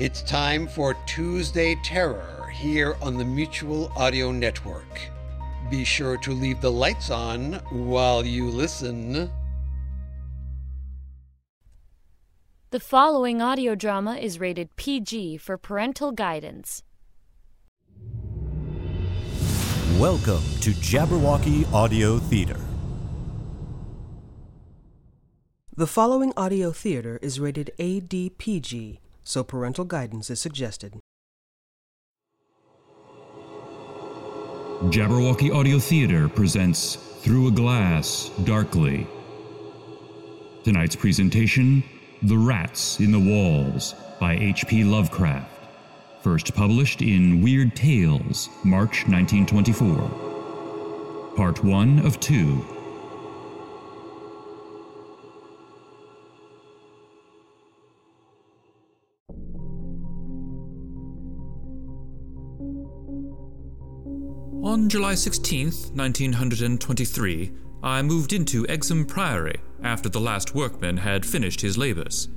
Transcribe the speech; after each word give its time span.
It's 0.00 0.22
time 0.22 0.66
for 0.66 0.94
Tuesday 1.04 1.74
Terror 1.84 2.48
here 2.54 2.96
on 3.02 3.18
the 3.18 3.24
Mutual 3.26 3.92
Audio 3.94 4.32
Network. 4.32 4.98
Be 5.70 5.84
sure 5.84 6.16
to 6.16 6.32
leave 6.32 6.62
the 6.62 6.72
lights 6.72 7.10
on 7.10 7.60
while 7.68 8.24
you 8.24 8.46
listen. 8.46 9.30
The 12.70 12.80
following 12.80 13.42
audio 13.42 13.74
drama 13.74 14.14
is 14.14 14.40
rated 14.40 14.74
PG 14.76 15.36
for 15.36 15.58
parental 15.58 16.12
guidance. 16.12 16.82
Welcome 19.98 20.40
to 20.62 20.70
Jabberwocky 20.80 21.70
Audio 21.74 22.18
Theater. 22.18 22.58
The 25.76 25.86
following 25.86 26.32
audio 26.38 26.72
theater 26.72 27.18
is 27.20 27.38
rated 27.38 27.70
ADPG, 27.78 29.00
so 29.24 29.44
parental 29.44 29.84
guidance 29.84 30.30
is 30.30 30.40
suggested. 30.40 30.98
Jabberwocky 34.88 35.54
Audio 35.54 35.78
Theater 35.78 36.26
presents 36.28 36.94
Through 36.94 37.48
a 37.48 37.50
Glass 37.50 38.30
Darkly. 38.44 39.06
Tonight's 40.64 40.96
presentation 40.96 41.82
The 42.22 42.38
Rats 42.38 42.98
in 42.98 43.12
the 43.12 43.18
Walls 43.18 43.94
by 44.18 44.36
H.P. 44.36 44.84
Lovecraft. 44.84 45.66
First 46.22 46.54
published 46.54 47.02
in 47.02 47.42
Weird 47.42 47.76
Tales, 47.76 48.48
March 48.64 49.06
1924. 49.06 51.34
Part 51.36 51.62
1 51.62 52.06
of 52.06 52.18
2. 52.20 52.79
On 64.70 64.88
July 64.88 65.14
16th, 65.14 65.90
1923, 65.96 67.50
I 67.82 68.02
moved 68.02 68.32
into 68.32 68.64
Exham 68.66 69.04
Priory 69.04 69.56
after 69.82 70.08
the 70.08 70.20
last 70.20 70.54
workman 70.54 70.96
had 70.96 71.26
finished 71.26 71.60
his 71.60 71.76
labors. 71.76 72.28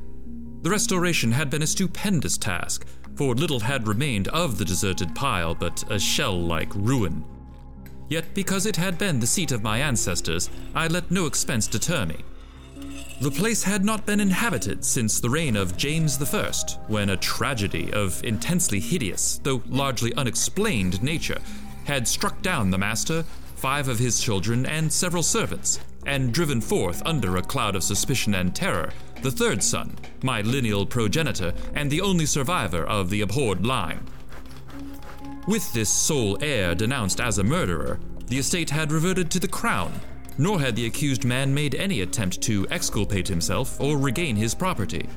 The 0.64 0.72
restoration 0.72 1.32
had 1.32 1.52
been 1.52 1.62
a 1.62 1.68
stupendous 1.68 2.40
task, 2.40 2.88
for 3.14 3.36
little 3.36 3.60
had 3.60 3.88
remained 3.88 4.30
of 4.30 4.58
the 4.58 4.66
deserted 4.66 5.14
pile 5.14 5.54
but 5.54 5.84
a 5.92 6.00
shell 6.00 6.42
like 6.42 6.74
ruin. 6.74 7.24
Yet, 8.10 8.34
because 8.34 8.66
it 8.66 8.78
had 8.78 8.98
been 8.98 9.20
the 9.20 9.28
seat 9.28 9.52
of 9.52 9.62
my 9.62 9.78
ancestors, 9.78 10.50
I 10.74 10.88
let 10.88 11.12
no 11.12 11.28
expense 11.28 11.68
deter 11.68 12.08
me. 12.08 12.18
The 13.22 13.30
place 13.30 13.62
had 13.62 13.86
not 13.86 14.08
been 14.08 14.20
inhabited 14.20 14.84
since 14.84 15.20
the 15.20 15.30
reign 15.30 15.56
of 15.56 15.78
James 15.78 16.20
I, 16.20 16.52
when 16.88 17.12
a 17.12 17.18
tragedy 17.18 17.94
of 17.94 18.24
intensely 18.24 18.80
hideous, 18.80 19.40
though 19.44 19.62
largely 19.68 20.16
unexplained 20.16 21.04
nature, 21.04 21.40
had 21.86 22.08
struck 22.08 22.42
down 22.42 22.72
the 22.72 22.78
master, 22.78 23.24
five 23.56 23.88
of 23.88 24.00
his 24.00 24.22
children, 24.22 24.66
and 24.66 24.92
several 24.92 25.24
servants, 25.24 25.80
and 26.06 26.34
driven 26.34 26.62
forth 26.62 27.02
under 27.06 27.38
a 27.38 27.42
cloud 27.42 27.76
of 27.76 27.84
suspicion 27.84 28.36
and 28.36 28.56
terror 28.56 28.92
the 29.24 29.32
third 29.32 29.64
son, 29.64 29.96
my 30.22 30.42
lineal 30.42 30.86
progenitor, 30.86 31.54
and 31.74 31.90
the 31.90 32.02
only 32.02 32.26
survivor 32.26 32.84
of 32.84 33.10
the 33.10 33.22
abhorred 33.22 33.66
line. 33.66 34.06
With 35.48 35.72
this 35.74 35.90
sole 35.90 36.38
heir 36.42 36.76
denounced 36.76 37.22
as 37.22 37.38
a 37.38 37.44
murderer, 37.44 38.00
the 38.28 38.38
estate 38.38 38.70
had 38.70 38.92
reverted 38.92 39.32
to 39.32 39.40
the 39.40 39.48
crown, 39.48 39.94
nor 40.38 40.60
had 40.60 40.76
the 40.76 40.86
accused 40.86 41.24
man 41.24 41.54
made 41.54 41.74
any 41.76 42.02
attempt 42.02 42.42
to 42.42 42.68
exculpate 42.70 43.28
himself 43.28 43.80
or 43.80 43.98
regain 43.98 44.36
his 44.36 44.54
property. 44.54 45.08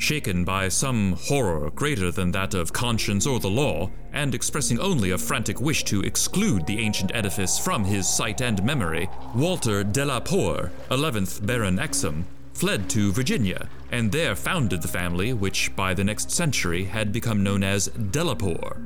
Shaken 0.00 0.44
by 0.44 0.68
some 0.68 1.12
horror 1.12 1.70
greater 1.70 2.10
than 2.10 2.32
that 2.32 2.54
of 2.54 2.72
conscience 2.72 3.26
or 3.26 3.38
the 3.38 3.50
law, 3.50 3.90
and 4.14 4.34
expressing 4.34 4.80
only 4.80 5.10
a 5.10 5.18
frantic 5.18 5.60
wish 5.60 5.84
to 5.84 6.00
exclude 6.00 6.66
the 6.66 6.78
ancient 6.78 7.14
edifice 7.14 7.58
from 7.58 7.84
his 7.84 8.08
sight 8.08 8.40
and 8.40 8.64
memory, 8.64 9.10
Walter 9.34 9.84
de 9.84 10.02
la 10.02 10.18
Poer, 10.18 10.72
11th 10.90 11.44
Baron 11.44 11.78
Exham, 11.78 12.26
fled 12.54 12.88
to 12.88 13.12
Virginia, 13.12 13.68
and 13.92 14.10
there 14.10 14.34
founded 14.34 14.80
the 14.80 14.88
family 14.88 15.34
which 15.34 15.76
by 15.76 15.92
the 15.92 16.02
next 16.02 16.30
century 16.30 16.84
had 16.84 17.12
become 17.12 17.42
known 17.42 17.62
as 17.62 17.88
Delapore. 17.90 18.82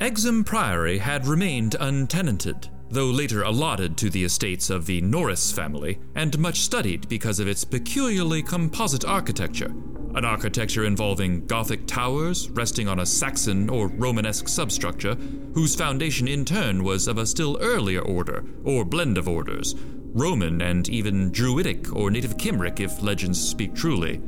Exham 0.00 0.42
Priory 0.42 0.98
had 0.98 1.28
remained 1.28 1.76
untenanted, 1.78 2.68
though 2.90 3.10
later 3.10 3.42
allotted 3.42 3.96
to 3.96 4.10
the 4.10 4.24
estates 4.24 4.70
of 4.70 4.86
the 4.86 5.00
Norris 5.00 5.52
family, 5.52 5.98
and 6.14 6.38
much 6.38 6.60
studied 6.60 7.08
because 7.08 7.40
of 7.40 7.48
its 7.48 7.64
peculiarly 7.64 8.42
composite 8.42 9.04
architecture. 9.04 9.72
An 10.14 10.24
architecture 10.24 10.84
involving 10.84 11.46
Gothic 11.46 11.86
towers 11.86 12.48
resting 12.50 12.88
on 12.88 13.00
a 13.00 13.06
Saxon 13.06 13.68
or 13.68 13.88
Romanesque 13.88 14.48
substructure, 14.48 15.14
whose 15.52 15.74
foundation 15.76 16.26
in 16.26 16.44
turn 16.44 16.82
was 16.82 17.06
of 17.06 17.18
a 17.18 17.26
still 17.26 17.58
earlier 17.60 18.00
order, 18.00 18.44
or 18.64 18.84
blend 18.84 19.18
of 19.18 19.28
orders, 19.28 19.74
Roman 20.14 20.62
and 20.62 20.88
even 20.88 21.30
Druidic 21.30 21.94
or 21.94 22.10
Native 22.10 22.38
Cymric 22.38 22.80
if 22.80 23.02
legends 23.02 23.38
speak 23.38 23.74
truly. 23.74 24.22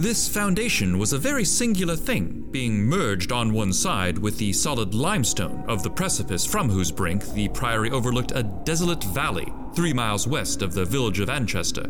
This 0.00 0.26
foundation 0.26 0.96
was 0.96 1.12
a 1.12 1.18
very 1.18 1.44
singular 1.44 1.94
thing, 1.94 2.46
being 2.50 2.82
merged 2.82 3.32
on 3.32 3.52
one 3.52 3.70
side 3.70 4.16
with 4.16 4.38
the 4.38 4.50
solid 4.50 4.94
limestone 4.94 5.62
of 5.68 5.82
the 5.82 5.90
precipice 5.90 6.46
from 6.46 6.70
whose 6.70 6.90
brink 6.90 7.34
the 7.34 7.48
priory 7.50 7.90
overlooked 7.90 8.32
a 8.34 8.42
desolate 8.42 9.04
valley 9.04 9.52
three 9.74 9.92
miles 9.92 10.26
west 10.26 10.62
of 10.62 10.72
the 10.72 10.86
village 10.86 11.20
of 11.20 11.28
Anchester. 11.28 11.84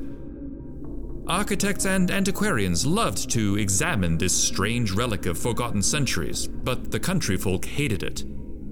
Architects 1.29 1.87
and 1.87 2.11
antiquarians 2.11 2.85
loved 2.85 3.31
to 3.31 3.57
examine 3.57 4.19
this 4.19 4.37
strange 4.37 4.91
relic 4.91 5.27
of 5.27 5.39
forgotten 5.39 5.81
centuries, 5.81 6.49
but 6.49 6.91
the 6.91 6.99
country 6.99 7.37
folk 7.37 7.65
hated 7.65 8.03
it. 8.03 8.25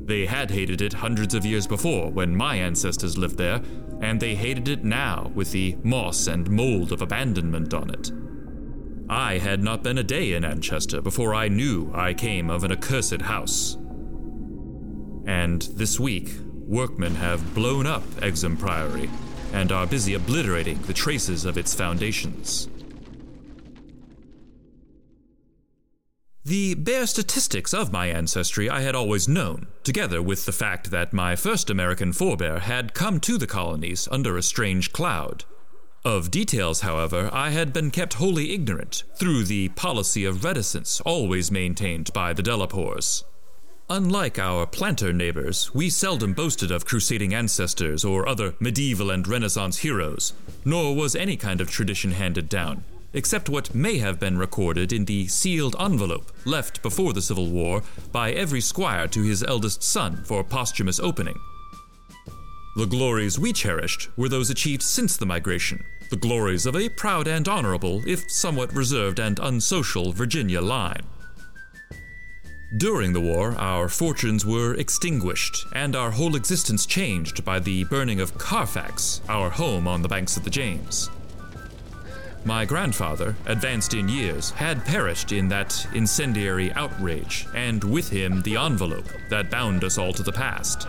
They 0.04 0.26
had 0.26 0.50
hated 0.50 0.82
it 0.82 0.94
hundreds 0.94 1.34
of 1.34 1.46
years 1.46 1.68
before 1.68 2.10
when 2.10 2.34
my 2.34 2.56
ancestors 2.56 3.16
lived 3.16 3.38
there, 3.38 3.62
and 4.00 4.18
they 4.18 4.34
hated 4.34 4.66
it 4.66 4.82
now 4.82 5.30
with 5.32 5.52
the 5.52 5.76
moss 5.84 6.26
and 6.26 6.50
mold 6.50 6.90
of 6.90 7.02
abandonment 7.02 7.72
on 7.72 7.90
it. 7.90 8.10
I 9.10 9.38
had 9.38 9.62
not 9.62 9.82
been 9.82 9.96
a 9.96 10.02
day 10.02 10.34
in 10.34 10.44
Anchester 10.44 11.00
before 11.00 11.34
I 11.34 11.48
knew 11.48 11.90
I 11.94 12.12
came 12.12 12.50
of 12.50 12.62
an 12.62 12.72
accursed 12.72 13.22
house. 13.22 13.76
And 15.26 15.62
this 15.74 15.98
week, 15.98 16.34
workmen 16.66 17.14
have 17.14 17.54
blown 17.54 17.86
up 17.86 18.02
Exham 18.22 18.56
Priory 18.56 19.08
and 19.54 19.72
are 19.72 19.86
busy 19.86 20.12
obliterating 20.12 20.82
the 20.82 20.92
traces 20.92 21.46
of 21.46 21.56
its 21.56 21.74
foundations. 21.74 22.68
The 26.44 26.74
bare 26.74 27.06
statistics 27.06 27.72
of 27.72 27.92
my 27.92 28.06
ancestry 28.08 28.68
I 28.68 28.80
had 28.80 28.94
always 28.94 29.26
known, 29.26 29.68
together 29.84 30.20
with 30.22 30.44
the 30.44 30.52
fact 30.52 30.90
that 30.90 31.14
my 31.14 31.34
first 31.34 31.70
American 31.70 32.12
forebear 32.12 32.58
had 32.58 32.94
come 32.94 33.20
to 33.20 33.38
the 33.38 33.46
colonies 33.46 34.06
under 34.10 34.36
a 34.36 34.42
strange 34.42 34.92
cloud. 34.92 35.44
Of 36.04 36.30
details, 36.30 36.82
however, 36.82 37.28
I 37.32 37.50
had 37.50 37.72
been 37.72 37.90
kept 37.90 38.14
wholly 38.14 38.54
ignorant 38.54 39.02
through 39.16 39.44
the 39.44 39.68
policy 39.70 40.24
of 40.24 40.44
reticence 40.44 41.00
always 41.00 41.50
maintained 41.50 42.12
by 42.12 42.32
the 42.32 42.42
Delapores. 42.42 43.24
Unlike 43.90 44.38
our 44.38 44.64
planter 44.64 45.12
neighbors, 45.12 45.74
we 45.74 45.90
seldom 45.90 46.34
boasted 46.34 46.70
of 46.70 46.84
crusading 46.84 47.34
ancestors 47.34 48.04
or 48.04 48.28
other 48.28 48.54
medieval 48.60 49.10
and 49.10 49.26
Renaissance 49.26 49.78
heroes, 49.78 50.34
nor 50.64 50.94
was 50.94 51.16
any 51.16 51.36
kind 51.36 51.60
of 51.60 51.70
tradition 51.70 52.12
handed 52.12 52.48
down, 52.48 52.84
except 53.12 53.48
what 53.48 53.74
may 53.74 53.98
have 53.98 54.20
been 54.20 54.38
recorded 54.38 54.92
in 54.92 55.06
the 55.06 55.26
sealed 55.26 55.74
envelope 55.80 56.30
left 56.44 56.80
before 56.80 57.12
the 57.12 57.22
Civil 57.22 57.48
War 57.48 57.82
by 58.12 58.30
every 58.30 58.60
squire 58.60 59.08
to 59.08 59.22
his 59.22 59.42
eldest 59.42 59.82
son 59.82 60.22
for 60.24 60.44
posthumous 60.44 61.00
opening. 61.00 61.38
The 62.78 62.86
glories 62.86 63.40
we 63.40 63.52
cherished 63.52 64.08
were 64.16 64.28
those 64.28 64.50
achieved 64.50 64.82
since 64.84 65.16
the 65.16 65.26
migration, 65.26 65.82
the 66.10 66.16
glories 66.16 66.64
of 66.64 66.76
a 66.76 66.88
proud 66.88 67.26
and 67.26 67.48
honorable, 67.48 68.04
if 68.06 68.30
somewhat 68.30 68.72
reserved 68.72 69.18
and 69.18 69.40
unsocial, 69.40 70.12
Virginia 70.12 70.60
line. 70.60 71.02
During 72.76 73.12
the 73.12 73.20
war, 73.20 73.56
our 73.58 73.88
fortunes 73.88 74.46
were 74.46 74.74
extinguished, 74.74 75.66
and 75.72 75.96
our 75.96 76.12
whole 76.12 76.36
existence 76.36 76.86
changed 76.86 77.44
by 77.44 77.58
the 77.58 77.82
burning 77.82 78.20
of 78.20 78.38
Carfax, 78.38 79.22
our 79.28 79.50
home 79.50 79.88
on 79.88 80.00
the 80.00 80.08
banks 80.08 80.36
of 80.36 80.44
the 80.44 80.50
James. 80.50 81.10
My 82.44 82.64
grandfather, 82.64 83.34
advanced 83.46 83.92
in 83.92 84.08
years, 84.08 84.50
had 84.50 84.84
perished 84.84 85.32
in 85.32 85.48
that 85.48 85.84
incendiary 85.94 86.70
outrage, 86.74 87.44
and 87.56 87.82
with 87.82 88.08
him 88.08 88.40
the 88.42 88.54
envelope 88.56 89.08
that 89.30 89.50
bound 89.50 89.82
us 89.82 89.98
all 89.98 90.12
to 90.12 90.22
the 90.22 90.30
past. 90.30 90.86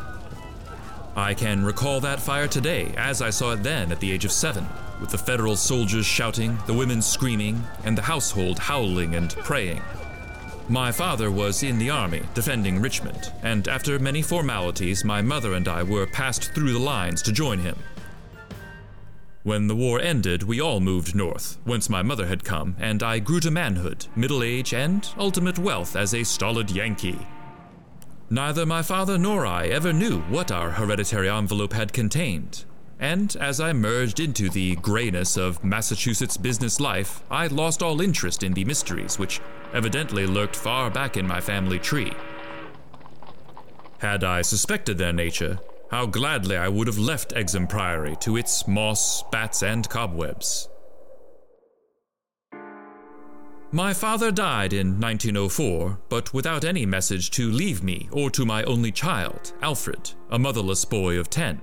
I 1.16 1.34
can 1.34 1.64
recall 1.66 2.00
that 2.02 2.22
fire 2.22 2.48
today 2.48 2.94
as 2.98 3.22
I 3.22 3.30
saw 3.30 3.54
it 3.54 3.64
then 3.64 3.92
at 3.92 4.00
the 4.00 4.12
age 4.12 4.26
of 4.26 4.32
seven, 4.32 4.66
with 5.02 5.10
the 5.10 5.18
federal 5.18 5.56
soldiers 5.56 6.06
shouting, 6.06 6.58
the 6.66 6.74
women 6.74 7.02
screaming, 7.02 7.64
and 7.84 7.98
the 7.98 8.02
household 8.02 8.60
howling 8.60 9.16
and 9.16 9.32
praying. 9.38 9.82
My 10.68 10.92
father 10.92 11.32
was 11.32 11.64
in 11.64 11.80
the 11.80 11.90
army, 11.90 12.22
defending 12.36 12.80
Richmond, 12.80 13.34
and 13.42 13.68
after 13.68 13.98
many 13.98 14.22
formalities, 14.22 15.04
my 15.04 15.22
mother 15.22 15.54
and 15.54 15.68
I 15.68 15.82
were 15.82 16.06
passed 16.06 16.54
through 16.54 16.74
the 16.74 16.80
lines 16.80 17.24
to 17.24 17.32
join 17.32 17.60
him. 17.60 17.76
When 19.42 19.68
the 19.68 19.76
war 19.76 20.00
ended, 20.00 20.44
we 20.44 20.62
all 20.62 20.80
moved 20.80 21.16
north, 21.16 21.58
whence 21.64 21.90
my 21.90 22.04
mother 22.04 22.28
had 22.28 22.44
come, 22.44 22.76
and 22.78 23.02
I 23.02 23.18
grew 23.18 23.40
to 23.40 23.50
manhood, 23.50 24.06
middle 24.16 24.44
age, 24.44 24.74
and 24.74 25.08
ultimate 25.18 25.58
wealth 25.58 25.96
as 25.96 26.14
a 26.14 26.24
stolid 26.24 26.70
Yankee. 26.70 27.26
Neither 28.32 28.64
my 28.64 28.84
father 28.84 29.18
nor 29.18 29.44
I 29.48 29.68
ever 29.68 29.92
knew 29.92 30.20
what 30.22 30.52
our 30.52 30.70
hereditary 30.70 31.28
envelope 31.28 31.74
had 31.74 31.92
contained, 31.92 32.64
and 33.00 33.36
as 33.38 33.60
I 33.60 33.74
merged 33.74 34.20
into 34.20 34.50
the 34.50 34.76
grayness 34.76 35.36
of 35.36 35.64
Massachusetts 35.64 36.38
business 36.38 36.80
life, 36.80 37.24
I 37.32 37.48
lost 37.48 37.82
all 37.82 38.02
interest 38.02 38.44
in 38.44 38.54
the 38.54 38.66
mysteries 38.66 39.18
which 39.18 39.42
evidently 39.74 40.28
lurked 40.28 40.56
far 40.56 40.92
back 40.92 41.18
in 41.18 41.26
my 41.26 41.42
family 41.42 41.80
tree. 41.80 42.14
Had 43.98 44.24
I 44.24 44.44
suspected 44.44 45.00
their 45.00 45.14
nature, 45.14 45.60
how 45.90 46.06
gladly 46.06 46.56
I 46.56 46.68
would 46.68 46.86
have 46.86 47.00
left 47.00 47.34
Exham 47.34 47.66
Priory 47.66 48.16
to 48.18 48.38
its 48.38 48.68
moss, 48.68 49.24
bats, 49.32 49.64
and 49.64 49.90
cobwebs. 49.90 50.70
My 53.72 53.94
father 53.94 54.32
died 54.32 54.74
in 54.74 55.00
1904, 55.00 56.00
but 56.10 56.34
without 56.34 56.66
any 56.66 56.88
message 56.88 57.30
to 57.32 57.52
leave 57.52 57.84
me 57.84 58.10
or 58.12 58.32
to 58.32 58.44
my 58.44 58.64
only 58.64 58.92
child, 58.92 59.54
Alfred, 59.62 60.12
a 60.32 60.40
motherless 60.40 60.84
boy 60.86 61.20
of 61.20 61.30
10. 61.30 61.62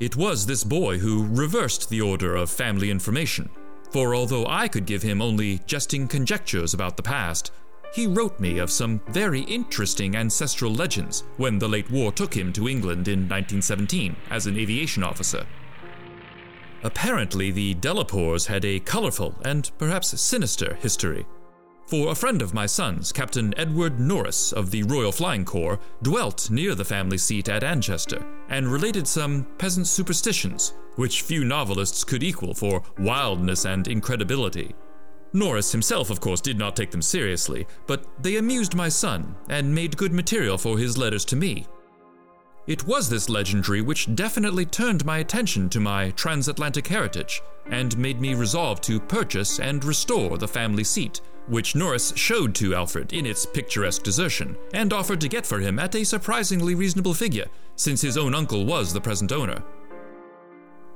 It 0.00 0.16
was 0.16 0.46
this 0.46 0.64
boy 0.64 0.96
who 0.96 1.28
reversed 1.28 1.90
the 1.90 2.00
order 2.00 2.34
of 2.34 2.48
family 2.48 2.90
information, 2.90 3.50
for 3.90 4.14
although 4.14 4.46
I 4.46 4.68
could 4.68 4.86
give 4.86 5.02
him 5.02 5.20
only 5.20 5.60
jesting 5.66 6.08
conjectures 6.08 6.72
about 6.72 6.96
the 6.96 7.02
past, 7.02 7.52
he 7.92 8.06
wrote 8.06 8.40
me 8.40 8.58
of 8.58 8.70
some 8.70 9.02
very 9.08 9.42
interesting 9.42 10.16
ancestral 10.16 10.72
legends 10.72 11.24
when 11.36 11.58
the 11.58 11.68
late 11.68 11.90
war 11.90 12.10
took 12.10 12.34
him 12.34 12.54
to 12.54 12.70
England 12.70 13.06
in 13.08 13.28
1917 13.28 14.16
as 14.30 14.46
an 14.46 14.56
aviation 14.56 15.04
officer. 15.04 15.46
Apparently, 16.84 17.50
the 17.50 17.74
Delapores 17.74 18.46
had 18.46 18.64
a 18.64 18.78
colorful 18.78 19.34
and 19.42 19.70
perhaps 19.78 20.20
sinister 20.20 20.74
history. 20.74 21.26
For 21.86 22.12
a 22.12 22.14
friend 22.14 22.42
of 22.42 22.54
my 22.54 22.66
son's, 22.66 23.10
Captain 23.10 23.54
Edward 23.58 23.98
Norris 23.98 24.52
of 24.52 24.70
the 24.70 24.82
Royal 24.82 25.12
Flying 25.12 25.44
Corps, 25.44 25.78
dwelt 26.02 26.50
near 26.50 26.74
the 26.74 26.84
family 26.84 27.18
seat 27.18 27.48
at 27.48 27.64
Anchester 27.64 28.24
and 28.48 28.70
related 28.70 29.06
some 29.06 29.46
peasant 29.58 29.86
superstitions, 29.86 30.74
which 30.96 31.22
few 31.22 31.44
novelists 31.44 32.04
could 32.04 32.22
equal 32.22 32.54
for 32.54 32.82
wildness 32.98 33.64
and 33.64 33.88
incredibility. 33.88 34.74
Norris 35.32 35.72
himself, 35.72 36.10
of 36.10 36.20
course, 36.20 36.40
did 36.40 36.58
not 36.58 36.76
take 36.76 36.90
them 36.90 37.02
seriously, 37.02 37.66
but 37.86 38.06
they 38.22 38.36
amused 38.36 38.74
my 38.74 38.88
son 38.88 39.34
and 39.48 39.74
made 39.74 39.96
good 39.96 40.12
material 40.12 40.56
for 40.56 40.78
his 40.78 40.96
letters 40.96 41.24
to 41.24 41.36
me. 41.36 41.66
It 42.66 42.86
was 42.86 43.10
this 43.10 43.28
legendary 43.28 43.82
which 43.82 44.14
definitely 44.14 44.64
turned 44.64 45.04
my 45.04 45.18
attention 45.18 45.68
to 45.68 45.80
my 45.80 46.10
transatlantic 46.12 46.86
heritage 46.86 47.42
and 47.66 47.98
made 47.98 48.22
me 48.22 48.34
resolve 48.34 48.80
to 48.82 49.00
purchase 49.00 49.60
and 49.60 49.84
restore 49.84 50.38
the 50.38 50.48
family 50.48 50.84
seat, 50.84 51.20
which 51.46 51.74
Norris 51.74 52.14
showed 52.16 52.54
to 52.54 52.74
Alfred 52.74 53.12
in 53.12 53.26
its 53.26 53.44
picturesque 53.44 54.02
desertion 54.02 54.56
and 54.72 54.94
offered 54.94 55.20
to 55.20 55.28
get 55.28 55.44
for 55.44 55.60
him 55.60 55.78
at 55.78 55.94
a 55.94 56.04
surprisingly 56.04 56.74
reasonable 56.74 57.12
figure, 57.12 57.46
since 57.76 58.00
his 58.00 58.16
own 58.16 58.34
uncle 58.34 58.64
was 58.64 58.94
the 58.94 59.00
present 59.00 59.30
owner. 59.30 59.62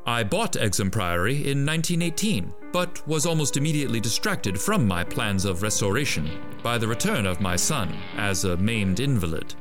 I 0.06 0.24
bought 0.24 0.56
Exham 0.56 0.90
Priory 0.90 1.34
in 1.34 1.66
1918, 1.66 2.54
but 2.72 3.06
was 3.06 3.26
almost 3.26 3.58
immediately 3.58 4.00
distracted 4.00 4.58
from 4.58 4.88
my 4.88 5.04
plans 5.04 5.44
of 5.44 5.60
restoration 5.62 6.30
by 6.62 6.78
the 6.78 6.88
return 6.88 7.26
of 7.26 7.42
my 7.42 7.56
son 7.56 7.94
as 8.16 8.44
a 8.44 8.56
maimed 8.56 9.00
invalid. 9.00 9.54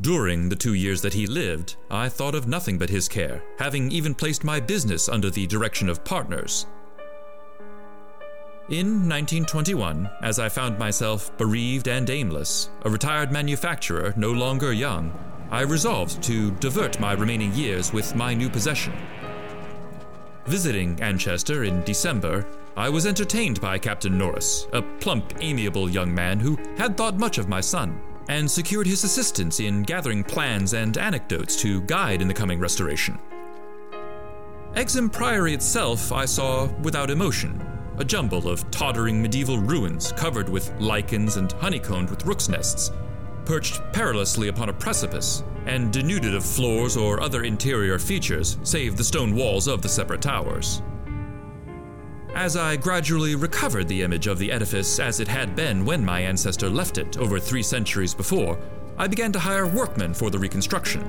During 0.00 0.48
the 0.48 0.56
two 0.56 0.74
years 0.74 1.00
that 1.02 1.14
he 1.14 1.26
lived, 1.26 1.76
I 1.88 2.08
thought 2.08 2.34
of 2.34 2.48
nothing 2.48 2.78
but 2.78 2.90
his 2.90 3.08
care, 3.08 3.44
having 3.58 3.92
even 3.92 4.12
placed 4.14 4.42
my 4.42 4.58
business 4.58 5.08
under 5.08 5.30
the 5.30 5.46
direction 5.46 5.88
of 5.88 6.04
partners. 6.04 6.66
In 8.70 9.08
1921, 9.08 10.10
as 10.20 10.40
I 10.40 10.48
found 10.48 10.78
myself 10.78 11.36
bereaved 11.38 11.86
and 11.86 12.10
aimless, 12.10 12.70
a 12.82 12.90
retired 12.90 13.30
manufacturer 13.30 14.12
no 14.16 14.32
longer 14.32 14.72
young, 14.72 15.12
I 15.50 15.60
resolved 15.60 16.22
to 16.24 16.50
divert 16.52 16.98
my 16.98 17.12
remaining 17.12 17.52
years 17.52 17.92
with 17.92 18.16
my 18.16 18.34
new 18.34 18.50
possession. 18.50 18.94
Visiting 20.46 21.00
Anchester 21.02 21.62
in 21.62 21.84
December, 21.84 22.44
I 22.76 22.88
was 22.88 23.06
entertained 23.06 23.60
by 23.60 23.78
Captain 23.78 24.18
Norris, 24.18 24.66
a 24.72 24.82
plump, 24.82 25.34
amiable 25.40 25.88
young 25.88 26.12
man 26.12 26.40
who 26.40 26.58
had 26.76 26.96
thought 26.96 27.16
much 27.16 27.38
of 27.38 27.48
my 27.48 27.60
son, 27.60 28.00
and 28.28 28.50
secured 28.50 28.86
his 28.86 29.04
assistance 29.04 29.60
in 29.60 29.82
gathering 29.82 30.24
plans 30.24 30.74
and 30.74 30.96
anecdotes 30.98 31.56
to 31.56 31.80
guide 31.82 32.22
in 32.22 32.28
the 32.28 32.34
coming 32.34 32.58
restoration. 32.58 33.18
Exham 34.74 35.08
Priory 35.08 35.54
itself 35.54 36.10
I 36.10 36.24
saw 36.24 36.66
without 36.82 37.10
emotion, 37.10 37.64
a 37.98 38.04
jumble 38.04 38.48
of 38.48 38.68
tottering 38.70 39.22
medieval 39.22 39.58
ruins 39.58 40.12
covered 40.12 40.48
with 40.48 40.72
lichens 40.80 41.36
and 41.36 41.52
honeycombed 41.52 42.10
with 42.10 42.26
rooks' 42.26 42.48
nests, 42.48 42.90
perched 43.44 43.80
perilously 43.92 44.48
upon 44.48 44.68
a 44.68 44.72
precipice, 44.72 45.44
and 45.66 45.92
denuded 45.92 46.34
of 46.34 46.44
floors 46.44 46.96
or 46.96 47.20
other 47.20 47.44
interior 47.44 47.98
features 47.98 48.58
save 48.62 48.96
the 48.96 49.04
stone 49.04 49.34
walls 49.34 49.68
of 49.68 49.80
the 49.80 49.88
separate 49.88 50.22
towers. 50.22 50.82
As 52.34 52.56
I 52.56 52.74
gradually 52.74 53.36
recovered 53.36 53.86
the 53.86 54.02
image 54.02 54.26
of 54.26 54.38
the 54.38 54.50
edifice 54.50 54.98
as 54.98 55.20
it 55.20 55.28
had 55.28 55.54
been 55.54 55.84
when 55.84 56.04
my 56.04 56.20
ancestor 56.20 56.68
left 56.68 56.98
it 56.98 57.16
over 57.16 57.38
three 57.38 57.62
centuries 57.62 58.12
before, 58.12 58.58
I 58.98 59.06
began 59.06 59.30
to 59.32 59.38
hire 59.38 59.68
workmen 59.68 60.12
for 60.12 60.30
the 60.30 60.38
reconstruction. 60.38 61.08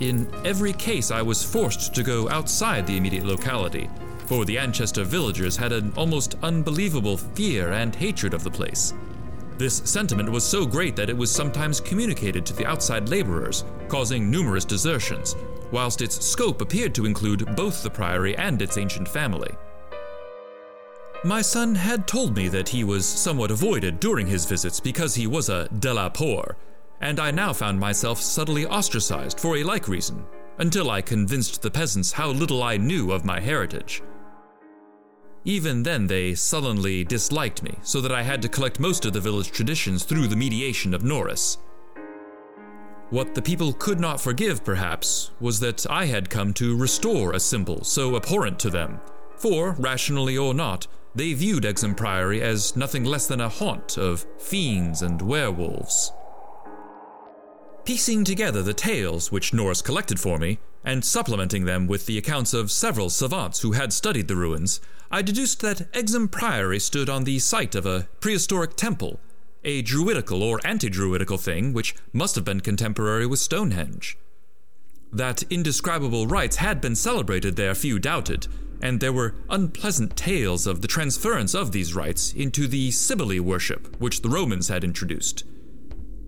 In 0.00 0.28
every 0.44 0.72
case, 0.72 1.12
I 1.12 1.22
was 1.22 1.44
forced 1.44 1.94
to 1.94 2.02
go 2.02 2.28
outside 2.28 2.88
the 2.88 2.96
immediate 2.96 3.24
locality, 3.24 3.88
for 4.26 4.44
the 4.44 4.58
Anchester 4.58 5.04
villagers 5.04 5.56
had 5.56 5.70
an 5.70 5.92
almost 5.96 6.34
unbelievable 6.42 7.16
fear 7.16 7.72
and 7.72 7.94
hatred 7.94 8.34
of 8.34 8.42
the 8.42 8.50
place. 8.50 8.94
This 9.58 9.76
sentiment 9.84 10.30
was 10.30 10.44
so 10.44 10.66
great 10.66 10.96
that 10.96 11.08
it 11.08 11.16
was 11.16 11.30
sometimes 11.30 11.80
communicated 11.80 12.44
to 12.46 12.52
the 12.52 12.66
outside 12.66 13.08
laborers, 13.08 13.64
causing 13.86 14.28
numerous 14.28 14.64
desertions, 14.64 15.36
whilst 15.70 16.02
its 16.02 16.24
scope 16.24 16.60
appeared 16.60 16.96
to 16.96 17.06
include 17.06 17.54
both 17.54 17.84
the 17.84 17.90
priory 17.90 18.36
and 18.36 18.60
its 18.60 18.76
ancient 18.76 19.06
family. 19.06 19.50
My 21.24 21.42
son 21.42 21.74
had 21.74 22.06
told 22.06 22.36
me 22.36 22.46
that 22.48 22.68
he 22.68 22.84
was 22.84 23.04
somewhat 23.04 23.50
avoided 23.50 23.98
during 23.98 24.28
his 24.28 24.46
visits 24.46 24.78
because 24.78 25.16
he 25.16 25.26
was 25.26 25.48
a 25.48 25.68
Delapore, 25.80 26.54
and 27.00 27.18
I 27.18 27.32
now 27.32 27.52
found 27.52 27.80
myself 27.80 28.20
subtly 28.20 28.66
ostracized 28.66 29.40
for 29.40 29.56
a 29.56 29.64
like 29.64 29.88
reason, 29.88 30.24
until 30.58 30.92
I 30.92 31.02
convinced 31.02 31.60
the 31.60 31.72
peasants 31.72 32.12
how 32.12 32.28
little 32.28 32.62
I 32.62 32.76
knew 32.76 33.10
of 33.10 33.24
my 33.24 33.40
heritage. 33.40 34.00
Even 35.44 35.82
then, 35.82 36.06
they 36.06 36.36
sullenly 36.36 37.02
disliked 37.02 37.64
me, 37.64 37.74
so 37.82 38.00
that 38.00 38.12
I 38.12 38.22
had 38.22 38.40
to 38.42 38.48
collect 38.48 38.78
most 38.78 39.04
of 39.04 39.12
the 39.12 39.20
village 39.20 39.50
traditions 39.50 40.04
through 40.04 40.28
the 40.28 40.36
mediation 40.36 40.94
of 40.94 41.02
Norris. 41.02 41.58
What 43.10 43.34
the 43.34 43.42
people 43.42 43.72
could 43.72 43.98
not 43.98 44.20
forgive, 44.20 44.64
perhaps, 44.64 45.32
was 45.40 45.58
that 45.60 45.84
I 45.90 46.06
had 46.06 46.30
come 46.30 46.52
to 46.54 46.76
restore 46.76 47.32
a 47.32 47.40
symbol 47.40 47.82
so 47.82 48.14
abhorrent 48.14 48.60
to 48.60 48.70
them, 48.70 49.00
for, 49.36 49.74
rationally 49.78 50.36
or 50.36 50.54
not, 50.54 50.86
they 51.18 51.32
viewed 51.34 51.64
Exham 51.64 51.94
Priory 51.94 52.40
as 52.40 52.76
nothing 52.76 53.04
less 53.04 53.26
than 53.26 53.40
a 53.40 53.48
haunt 53.48 53.98
of 53.98 54.24
fiends 54.38 55.02
and 55.02 55.20
werewolves. 55.20 56.12
Piecing 57.84 58.24
together 58.24 58.62
the 58.62 58.74
tales 58.74 59.32
which 59.32 59.52
Norris 59.52 59.82
collected 59.82 60.20
for 60.20 60.38
me, 60.38 60.58
and 60.84 61.04
supplementing 61.04 61.64
them 61.64 61.86
with 61.86 62.06
the 62.06 62.18
accounts 62.18 62.54
of 62.54 62.70
several 62.70 63.10
savants 63.10 63.60
who 63.60 63.72
had 63.72 63.92
studied 63.92 64.28
the 64.28 64.36
ruins, 64.36 64.80
I 65.10 65.22
deduced 65.22 65.60
that 65.60 65.88
Exham 65.92 66.28
Priory 66.28 66.78
stood 66.78 67.08
on 67.08 67.24
the 67.24 67.38
site 67.40 67.74
of 67.74 67.84
a 67.84 68.08
prehistoric 68.20 68.76
temple, 68.76 69.18
a 69.64 69.82
druidical 69.82 70.42
or 70.42 70.60
anti 70.64 70.88
druidical 70.88 71.38
thing 71.38 71.72
which 71.72 71.94
must 72.12 72.36
have 72.36 72.44
been 72.44 72.60
contemporary 72.60 73.26
with 73.26 73.40
Stonehenge. 73.40 74.16
That 75.12 75.42
indescribable 75.50 76.26
rites 76.26 76.56
had 76.56 76.80
been 76.80 76.94
celebrated 76.94 77.56
there, 77.56 77.74
few 77.74 77.98
doubted, 77.98 78.46
and 78.80 79.00
there 79.00 79.12
were 79.12 79.34
unpleasant 79.50 80.16
tales 80.16 80.66
of 80.66 80.80
the 80.80 80.88
transference 80.88 81.54
of 81.54 81.72
these 81.72 81.94
rites 81.94 82.32
into 82.32 82.66
the 82.66 82.90
Cybele 82.90 83.40
worship 83.40 83.96
which 84.00 84.22
the 84.22 84.28
Romans 84.28 84.68
had 84.68 84.84
introduced. 84.84 85.44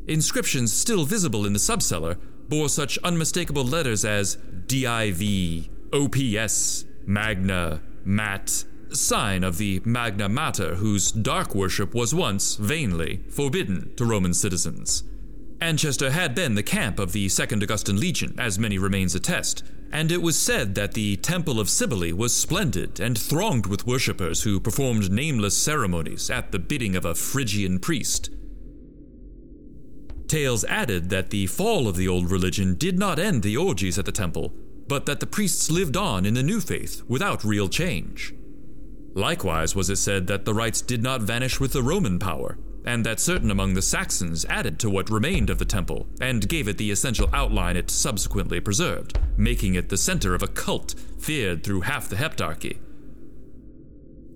Inscriptions 0.07 0.73
still 0.73 1.05
visible 1.05 1.47
in 1.47 1.53
the 1.53 1.59
subcellar 1.59 2.19
bore 2.49 2.69
such 2.69 2.99
unmistakable 2.99 3.65
letters 3.65 4.05
as 4.05 4.37
DIV, 4.67 5.69
OPS, 5.93 6.85
Magna, 7.07 7.81
Mat, 8.05 8.65
sign 8.93 9.45
of 9.45 9.59
the 9.59 9.81
Magna 9.85 10.29
Mater, 10.29 10.77
whose 10.77 11.13
dark 11.13 11.55
worship 11.55 11.95
was 11.95 12.15
once, 12.15 12.57
vainly, 12.57 13.21
forbidden 13.29 13.95
to 13.97 14.05
Roman 14.05 14.35
citizens. 14.35 15.05
Anchester 15.63 16.11
had 16.11 16.35
been 16.35 16.55
the 16.55 16.63
camp 16.63 16.99
of 16.99 17.13
the 17.13 17.29
Second 17.29 17.63
Augustan 17.63 18.01
Legion, 18.01 18.35
as 18.39 18.59
many 18.59 18.79
remains 18.79 19.15
attest, 19.15 19.63
and 19.93 20.11
it 20.11 20.23
was 20.23 20.39
said 20.39 20.75
that 20.75 20.95
the 20.95 21.17
Temple 21.17 21.61
of 21.61 21.69
Cybele 21.69 22.15
was 22.15 22.35
splendid 22.35 22.99
and 22.99 23.19
thronged 23.19 23.67
with 23.67 23.87
worshippers 23.87 24.45
who 24.45 24.59
performed 24.59 25.11
nameless 25.11 25.57
ceremonies 25.57 26.31
at 26.31 26.51
the 26.51 26.59
bidding 26.59 26.97
of 26.97 27.05
a 27.05 27.15
Phrygian 27.15 27.79
priest. 27.79 28.31
Tales 30.29 30.65
added 30.65 31.11
that 31.11 31.31
the 31.31 31.47
fall 31.47 31.89
of 31.89 31.97
the 31.97 32.09
old 32.09 32.31
religion 32.31 32.75
did 32.77 32.99
not 32.99 33.19
end 33.19 33.43
the 33.43 33.57
orgies 33.57 33.99
at 33.99 34.07
the 34.07 34.13
temple, 34.13 34.55
but 34.87 35.05
that 35.05 35.21
the 35.21 35.27
priests 35.27 35.71
lived 35.71 35.97
on 35.97 36.25
in 36.25 36.35
the 36.35 36.43
new 36.43 36.61
faith 36.61 37.03
without 37.07 37.45
real 37.45 37.69
change. 37.69 38.33
Likewise 39.15 39.75
was 39.75 39.91
it 39.91 39.97
said 39.97 40.27
that 40.29 40.45
the 40.45 40.55
rites 40.55 40.81
did 40.81 41.03
not 41.03 41.21
vanish 41.21 41.59
with 41.61 41.73
the 41.73 41.83
Roman 41.83 42.19
power, 42.19 42.57
and 42.85 43.05
that 43.05 43.21
certain 43.21 43.51
among 43.51 43.75
the 43.75 43.83
Saxons 43.83 44.45
added 44.47 44.79
to 44.79 44.91
what 44.91 45.11
remained 45.11 45.51
of 45.51 45.59
the 45.59 45.65
temple 45.65 46.07
and 46.21 46.49
gave 46.49 46.69
it 46.69 46.79
the 46.79 46.91
essential 46.91 47.29
outline 47.33 47.77
it 47.77 47.91
subsequently 47.91 48.61
preserved, 48.61 49.19
making 49.37 49.75
it 49.75 49.89
the 49.89 49.97
center 49.97 50.35
of 50.35 50.43
a 50.43 50.49
cult 50.49 50.95
feared 51.19 51.63
through 51.63 51.83
half 51.83 52.09
the 52.09 52.17
Heptarchy. 52.17 52.79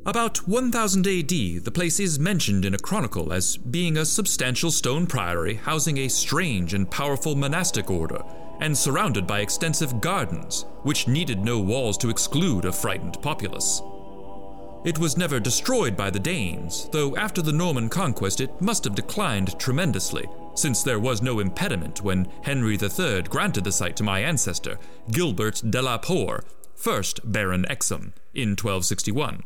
About 0.06 0.46
1000 0.46 1.06
AD, 1.06 1.28
the 1.64 1.72
place 1.72 1.98
is 1.98 2.18
mentioned 2.18 2.66
in 2.66 2.74
a 2.74 2.78
chronicle 2.78 3.32
as 3.32 3.56
being 3.56 3.96
a 3.96 4.04
substantial 4.04 4.70
stone 4.70 5.06
priory 5.06 5.54
housing 5.54 5.96
a 5.96 6.08
strange 6.08 6.74
and 6.74 6.90
powerful 6.90 7.34
monastic 7.34 7.90
order, 7.90 8.22
and 8.60 8.76
surrounded 8.76 9.26
by 9.26 9.40
extensive 9.40 10.02
gardens, 10.02 10.66
which 10.82 11.08
needed 11.08 11.42
no 11.42 11.58
walls 11.58 11.96
to 11.98 12.10
exclude 12.10 12.66
a 12.66 12.72
frightened 12.72 13.20
populace. 13.22 13.80
It 14.84 14.98
was 14.98 15.16
never 15.16 15.40
destroyed 15.40 15.96
by 15.96 16.10
the 16.10 16.20
Danes, 16.20 16.90
though 16.92 17.16
after 17.16 17.40
the 17.40 17.54
Norman 17.54 17.88
conquest 17.88 18.42
it 18.42 18.60
must 18.60 18.84
have 18.84 18.94
declined 18.94 19.58
tremendously, 19.58 20.28
since 20.54 20.82
there 20.82 21.00
was 21.00 21.22
no 21.22 21.40
impediment 21.40 22.02
when 22.02 22.28
Henry 22.42 22.78
III 22.80 23.22
granted 23.22 23.64
the 23.64 23.72
site 23.72 23.96
to 23.96 24.02
my 24.02 24.20
ancestor, 24.20 24.78
Gilbert 25.10 25.62
de 25.70 25.80
la 25.80 25.96
Poer, 25.96 26.44
first 26.74 27.20
Baron 27.24 27.64
Exham, 27.70 28.12
in 28.34 28.50
1261. 28.50 29.42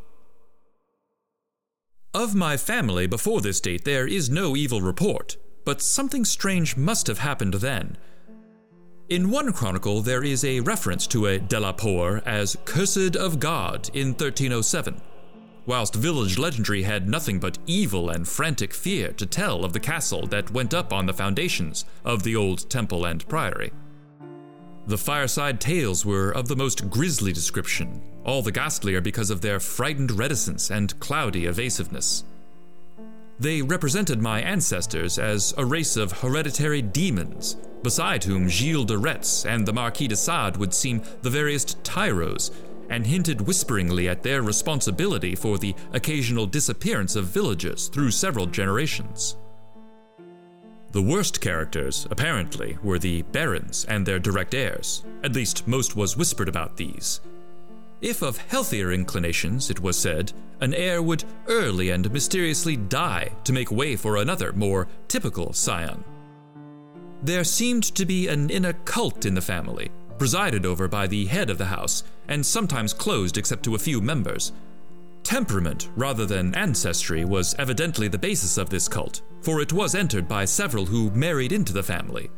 Of 2.14 2.34
my 2.34 2.56
family 2.56 3.06
before 3.06 3.40
this 3.40 3.60
date 3.60 3.84
there 3.84 4.08
is 4.08 4.28
no 4.28 4.56
evil 4.56 4.80
report, 4.80 5.36
but 5.64 5.80
something 5.80 6.24
strange 6.24 6.76
must 6.76 7.06
have 7.06 7.18
happened 7.20 7.54
then. 7.54 7.96
In 9.08 9.30
one 9.30 9.52
chronicle, 9.52 10.02
there 10.02 10.24
is 10.24 10.44
a 10.44 10.60
reference 10.60 11.06
to 11.06 11.26
a 11.26 11.38
de 11.38 11.60
la 11.60 11.72
as 12.26 12.56
cursed 12.64 13.14
of 13.14 13.38
God 13.38 13.88
in 13.94 14.08
1307 14.08 15.00
whilst 15.68 15.94
village 15.94 16.38
legendary 16.38 16.82
had 16.82 17.06
nothing 17.06 17.38
but 17.38 17.58
evil 17.66 18.08
and 18.08 18.26
frantic 18.26 18.72
fear 18.72 19.12
to 19.12 19.26
tell 19.26 19.66
of 19.66 19.74
the 19.74 19.78
castle 19.78 20.26
that 20.26 20.50
went 20.50 20.72
up 20.72 20.94
on 20.94 21.04
the 21.04 21.12
foundations 21.12 21.84
of 22.06 22.22
the 22.22 22.34
old 22.34 22.68
temple 22.70 23.04
and 23.04 23.28
priory. 23.28 23.70
The 24.86 24.96
fireside 24.96 25.60
tales 25.60 26.06
were 26.06 26.30
of 26.30 26.48
the 26.48 26.56
most 26.56 26.88
grisly 26.88 27.34
description, 27.34 28.00
all 28.24 28.40
the 28.40 28.50
ghastlier 28.50 29.02
because 29.02 29.28
of 29.28 29.42
their 29.42 29.60
frightened 29.60 30.10
reticence 30.10 30.70
and 30.70 30.98
cloudy 31.00 31.44
evasiveness. 31.44 32.24
They 33.38 33.60
represented 33.60 34.22
my 34.22 34.40
ancestors 34.40 35.18
as 35.18 35.52
a 35.58 35.66
race 35.66 35.98
of 35.98 36.12
hereditary 36.12 36.80
demons, 36.80 37.58
beside 37.82 38.24
whom 38.24 38.48
Gilles 38.48 38.86
de 38.86 38.96
Retz 38.96 39.44
and 39.44 39.66
the 39.66 39.74
Marquis 39.74 40.08
de 40.08 40.16
Sade 40.16 40.56
would 40.56 40.72
seem 40.72 41.02
the 41.20 41.30
veriest 41.30 41.80
tyros 41.84 42.50
and 42.90 43.06
hinted 43.06 43.40
whisperingly 43.40 44.08
at 44.08 44.22
their 44.22 44.42
responsibility 44.42 45.34
for 45.34 45.58
the 45.58 45.74
occasional 45.92 46.46
disappearance 46.46 47.16
of 47.16 47.26
villagers 47.26 47.88
through 47.88 48.10
several 48.10 48.46
generations. 48.46 49.36
The 50.92 51.02
worst 51.02 51.40
characters, 51.40 52.06
apparently, 52.10 52.78
were 52.82 52.98
the 52.98 53.22
barons 53.22 53.84
and 53.84 54.06
their 54.06 54.18
direct 54.18 54.54
heirs. 54.54 55.04
At 55.22 55.34
least, 55.34 55.68
most 55.68 55.96
was 55.96 56.16
whispered 56.16 56.48
about 56.48 56.76
these. 56.78 57.20
If 58.00 58.22
of 58.22 58.38
healthier 58.38 58.92
inclinations, 58.92 59.70
it 59.70 59.80
was 59.80 59.98
said, 59.98 60.32
an 60.60 60.72
heir 60.72 61.02
would 61.02 61.24
early 61.46 61.90
and 61.90 62.10
mysteriously 62.12 62.76
die 62.76 63.32
to 63.44 63.52
make 63.52 63.70
way 63.70 63.96
for 63.96 64.16
another, 64.16 64.52
more 64.52 64.88
typical 65.08 65.52
scion. 65.52 66.04
There 67.22 67.44
seemed 67.44 67.82
to 67.96 68.06
be 68.06 68.28
an 68.28 68.48
inner 68.50 68.72
cult 68.72 69.26
in 69.26 69.34
the 69.34 69.40
family, 69.40 69.90
presided 70.18 70.66
over 70.66 70.88
by 70.88 71.06
the 71.06 71.26
head 71.26 71.50
of 71.50 71.58
the 71.58 71.66
house, 71.66 72.02
and 72.28 72.44
sometimes 72.44 72.92
closed 72.92 73.38
except 73.38 73.62
to 73.64 73.74
a 73.74 73.78
few 73.78 74.00
members. 74.00 74.52
Temperament, 75.22 75.90
rather 75.96 76.26
than 76.26 76.54
ancestry, 76.54 77.24
was 77.24 77.54
evidently 77.58 78.08
the 78.08 78.18
basis 78.18 78.56
of 78.56 78.70
this 78.70 78.88
cult, 78.88 79.22
for 79.42 79.60
it 79.60 79.72
was 79.72 79.94
entered 79.94 80.26
by 80.26 80.44
several 80.44 80.86
who 80.86 81.10
married 81.10 81.52
into 81.52 81.72
the 81.72 81.82
family. 81.82 82.30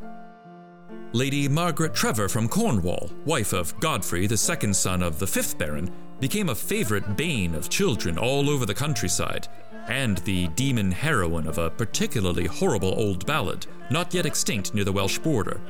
Lady 1.12 1.48
Margaret 1.48 1.94
Trevor 1.94 2.28
from 2.28 2.48
Cornwall, 2.48 3.10
wife 3.24 3.52
of 3.52 3.78
Godfrey, 3.80 4.26
the 4.26 4.36
second 4.36 4.74
son 4.74 5.02
of 5.02 5.18
the 5.18 5.26
fifth 5.26 5.58
Baron, 5.58 5.90
became 6.20 6.50
a 6.50 6.54
favorite 6.54 7.16
bane 7.16 7.54
of 7.54 7.68
children 7.68 8.16
all 8.16 8.48
over 8.48 8.64
the 8.64 8.74
countryside, 8.74 9.48
and 9.88 10.18
the 10.18 10.46
demon 10.48 10.92
heroine 10.92 11.46
of 11.46 11.58
a 11.58 11.70
particularly 11.70 12.46
horrible 12.46 12.94
old 12.96 13.26
ballad, 13.26 13.66
not 13.90 14.14
yet 14.14 14.26
extinct 14.26 14.72
near 14.72 14.84
the 14.84 14.92
Welsh 14.92 15.18
border. 15.18 15.60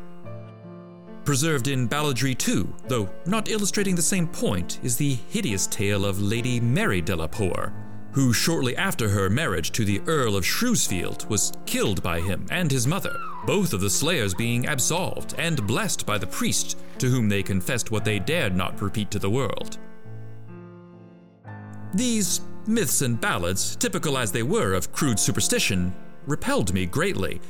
Preserved 1.25 1.69
in 1.69 1.89
Balladry 1.89 2.37
too, 2.37 2.73
though 2.89 3.09
not 3.27 3.51
illustrating 3.51 3.95
the 3.95 4.03
same 4.03 4.27
point, 4.27 4.81
is 4.83 4.97
the 4.97 5.15
hideous 5.29 5.67
tale 5.67 6.05
of 6.05 6.21
Lady 6.21 6.61
Mary 6.61 7.01
de 7.01 7.15
la 7.15 7.27
Poer, 7.27 7.73
who 8.13 8.33
shortly 8.33 8.77
after 8.77 9.09
her 9.09 9.29
marriage 9.29 9.71
to 9.73 9.85
the 9.85 10.01
Earl 10.07 10.35
of 10.35 10.45
Shrewsfield 10.45 11.29
was 11.29 11.53
killed 11.67 12.03
by 12.03 12.21
him 12.21 12.47
and 12.51 12.71
his 12.71 12.87
mother, 12.87 13.17
both 13.47 13.73
of 13.73 13.81
the 13.81 13.91
slayers 13.91 14.35
being 14.35 14.67
absolved 14.67 15.35
and 15.39 15.67
blessed 15.67 16.07
by 16.07 16.19
the 16.19 16.27
priest 16.27 16.79
to 16.99 17.09
whom 17.09 17.29
they 17.29 17.43
confessed 17.43 17.91
what 17.91 18.05
they 18.05 18.19
dared 18.19 18.57
not 18.57 18.81
repeat 18.81 19.11
to 19.11 19.19
the 19.19 19.31
world. 19.31 19.79
These 21.95 22.41
myths 22.67 23.03
and 23.03 23.21
ballads, 23.21 23.77
typical 23.77 24.17
as 24.17 24.33
they 24.33 24.43
were 24.43 24.75
of 24.75 24.93
crude 24.93 25.19
superstition, 25.19 25.95
repelled 26.27 26.73
me 26.73 26.87
greatly, 26.87 27.41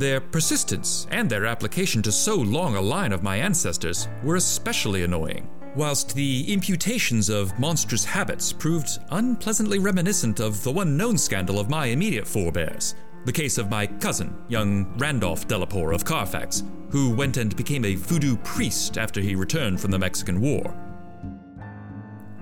their 0.00 0.20
persistence 0.20 1.06
and 1.10 1.28
their 1.28 1.46
application 1.46 2.02
to 2.02 2.10
so 2.10 2.34
long 2.34 2.74
a 2.74 2.80
line 2.80 3.12
of 3.12 3.22
my 3.22 3.36
ancestors 3.36 4.08
were 4.24 4.36
especially 4.36 5.04
annoying, 5.04 5.48
whilst 5.76 6.14
the 6.14 6.52
imputations 6.52 7.28
of 7.28 7.56
monstrous 7.58 8.04
habits 8.04 8.52
proved 8.52 8.98
unpleasantly 9.10 9.78
reminiscent 9.78 10.40
of 10.40 10.62
the 10.64 10.72
one 10.72 10.96
known 10.96 11.18
scandal 11.18 11.60
of 11.60 11.68
my 11.68 11.86
immediate 11.86 12.26
forebears, 12.26 12.94
the 13.26 13.32
case 13.32 13.58
of 13.58 13.70
my 13.70 13.86
cousin, 13.86 14.34
young 14.48 14.86
Randolph 14.96 15.46
de 15.46 15.56
of 15.56 16.04
Carfax, 16.04 16.64
who 16.90 17.14
went 17.14 17.36
and 17.36 17.54
became 17.54 17.84
a 17.84 17.94
voodoo 17.94 18.36
priest 18.38 18.96
after 18.96 19.20
he 19.20 19.36
returned 19.36 19.80
from 19.80 19.90
the 19.90 19.98
Mexican 19.98 20.40
War. 20.40 20.89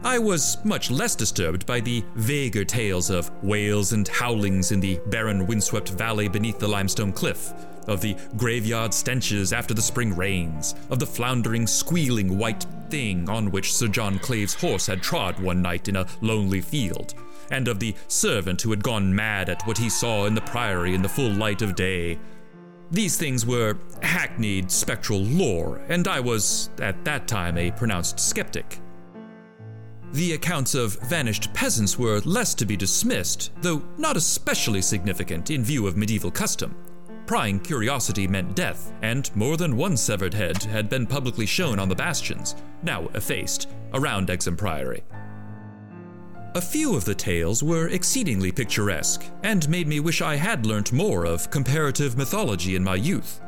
I 0.05 0.19
was 0.19 0.59
much 0.65 0.93
less 0.93 1.17
disturbed 1.17 1.67
by 1.67 1.81
the 1.81 2.05
vaguer 2.15 2.65
tales 2.65 3.11
of 3.11 3.31
wails 3.43 3.93
and 3.93 4.07
howlings 4.07 4.71
in 4.71 4.79
the 4.79 5.01
barren, 5.07 5.45
windswept 5.47 5.89
valley 5.89 6.29
beneath 6.29 6.61
the 6.61 6.69
limestone 6.69 7.13
cliff, 7.13 7.53
of 7.89 8.01
the 8.01 8.17
graveyard 8.37 8.95
stenches 8.95 9.53
after 9.53 9.75
the 9.75 9.83
spring 9.83 10.15
rains, 10.15 10.77
of 10.91 11.01
the 11.01 11.07
floundering, 11.07 11.67
squealing 11.67 12.39
white 12.39 12.65
thing 12.91 13.29
on 13.29 13.51
which 13.51 13.75
Sir 13.75 13.89
John 13.89 14.21
Clave's 14.21 14.55
horse 14.55 14.87
had 14.87 15.03
trod 15.03 15.41
one 15.41 15.63
night 15.63 15.89
in 15.89 15.97
a 15.97 16.07
lonely 16.21 16.61
field, 16.61 17.15
and 17.51 17.67
of 17.67 17.81
the 17.81 17.95
servant 18.07 18.63
who 18.63 18.71
had 18.71 18.85
gone 18.85 19.13
mad 19.13 19.49
at 19.49 19.67
what 19.67 19.79
he 19.79 19.91
saw 19.91 20.27
in 20.27 20.35
the 20.35 20.41
priory 20.43 20.95
in 20.95 21.03
the 21.03 21.09
full 21.09 21.31
light 21.31 21.61
of 21.61 21.75
day. 21.75 22.19
These 22.93 23.17
things 23.17 23.45
were 23.45 23.77
hackneyed 24.01 24.71
spectral 24.71 25.23
lore, 25.25 25.83
and 25.89 26.07
I 26.07 26.21
was, 26.21 26.71
at 26.81 27.05
that 27.05 27.27
time, 27.27 27.59
a 27.59 27.73
pronounced 27.73 28.21
skeptic. 28.21 28.81
The 30.13 30.33
accounts 30.33 30.75
of 30.75 30.99
vanished 31.03 31.53
peasants 31.53 31.99
were 31.99 32.21
less 32.21 32.55
to 32.55 32.65
be 32.65 32.77
dismissed, 32.77 33.53
though 33.61 33.83
not 33.99 34.17
especially 34.17 34.81
significant 34.81 35.51
in 35.51 35.63
view 35.63 35.87
of 35.87 35.97
medieval 35.97 36.31
custom. 36.31 36.75
Prying 37.27 37.61
curiosity 37.61 38.27
meant 38.27 38.57
death, 38.57 38.91
and 39.03 39.31
more 39.37 39.59
than 39.59 39.77
one 39.77 39.99
severed 39.99 40.33
head 40.33 40.63
had 40.63 40.89
been 40.89 41.07
publicly 41.07 41.45
shown 41.45 41.79
on 41.79 41.91
the 41.91 41.95
bastions, 41.95 42.57
now 42.83 43.07
effaced, 43.15 43.69
around 43.93 44.31
Exham 44.31 44.57
Priory. 44.57 45.05
A 46.55 46.61
few 46.63 46.97
of 46.97 47.05
the 47.05 47.15
tales 47.15 47.63
were 47.63 47.89
exceedingly 47.89 48.51
picturesque, 48.51 49.25
and 49.43 49.69
made 49.69 49.87
me 49.87 50.01
wish 50.01 50.23
I 50.23 50.37
had 50.37 50.65
learnt 50.65 50.91
more 50.91 51.27
of 51.27 51.51
comparative 51.51 52.17
mythology 52.17 52.77
in 52.77 52.83
my 52.83 52.95
youth. 52.95 53.43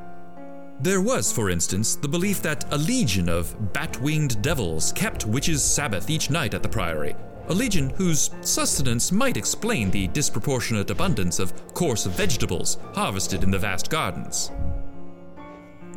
There 0.83 1.03
was, 1.03 1.31
for 1.31 1.51
instance, 1.51 1.95
the 1.95 2.09
belief 2.09 2.41
that 2.41 2.65
a 2.73 2.79
legion 2.79 3.29
of 3.29 3.75
bat 3.75 4.01
winged 4.01 4.41
devils 4.41 4.93
kept 4.93 5.27
witches' 5.27 5.63
Sabbath 5.63 6.09
each 6.09 6.31
night 6.31 6.55
at 6.55 6.63
the 6.63 6.71
Priory, 6.71 7.15
a 7.49 7.53
legion 7.53 7.91
whose 7.91 8.31
sustenance 8.41 9.13
might 9.13 9.37
explain 9.37 9.91
the 9.91 10.09
disproportionate 10.09 10.89
abundance 10.89 11.39
of 11.39 11.53
coarse 11.75 12.07
vegetables 12.07 12.79
harvested 12.95 13.43
in 13.43 13.51
the 13.51 13.59
vast 13.59 13.91
gardens. 13.91 14.51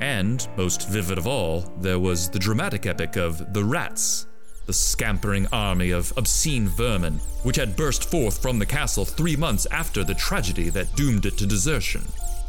And, 0.02 0.46
most 0.58 0.90
vivid 0.90 1.18
of 1.18 1.28
all, 1.28 1.62
there 1.80 2.00
was 2.00 2.30
the 2.30 2.40
dramatic 2.40 2.86
epic 2.86 3.16
of 3.16 3.54
the 3.54 3.64
Rats, 3.64 4.28
the 4.66 4.74
scampering 4.74 5.48
army 5.54 5.92
of 5.92 6.12
obscene 6.18 6.68
vermin 6.68 7.20
which 7.44 7.56
had 7.56 7.78
burst 7.78 8.12
forth 8.12 8.42
from 8.42 8.60
the 8.60 8.66
castle 8.66 9.06
three 9.06 9.38
months 9.38 9.66
after 9.72 10.04
the 10.04 10.14
tragedy 10.14 10.68
that 10.72 10.94
doomed 10.98 11.26
it 11.26 11.38
to 11.38 11.46
desertion. 11.46 12.02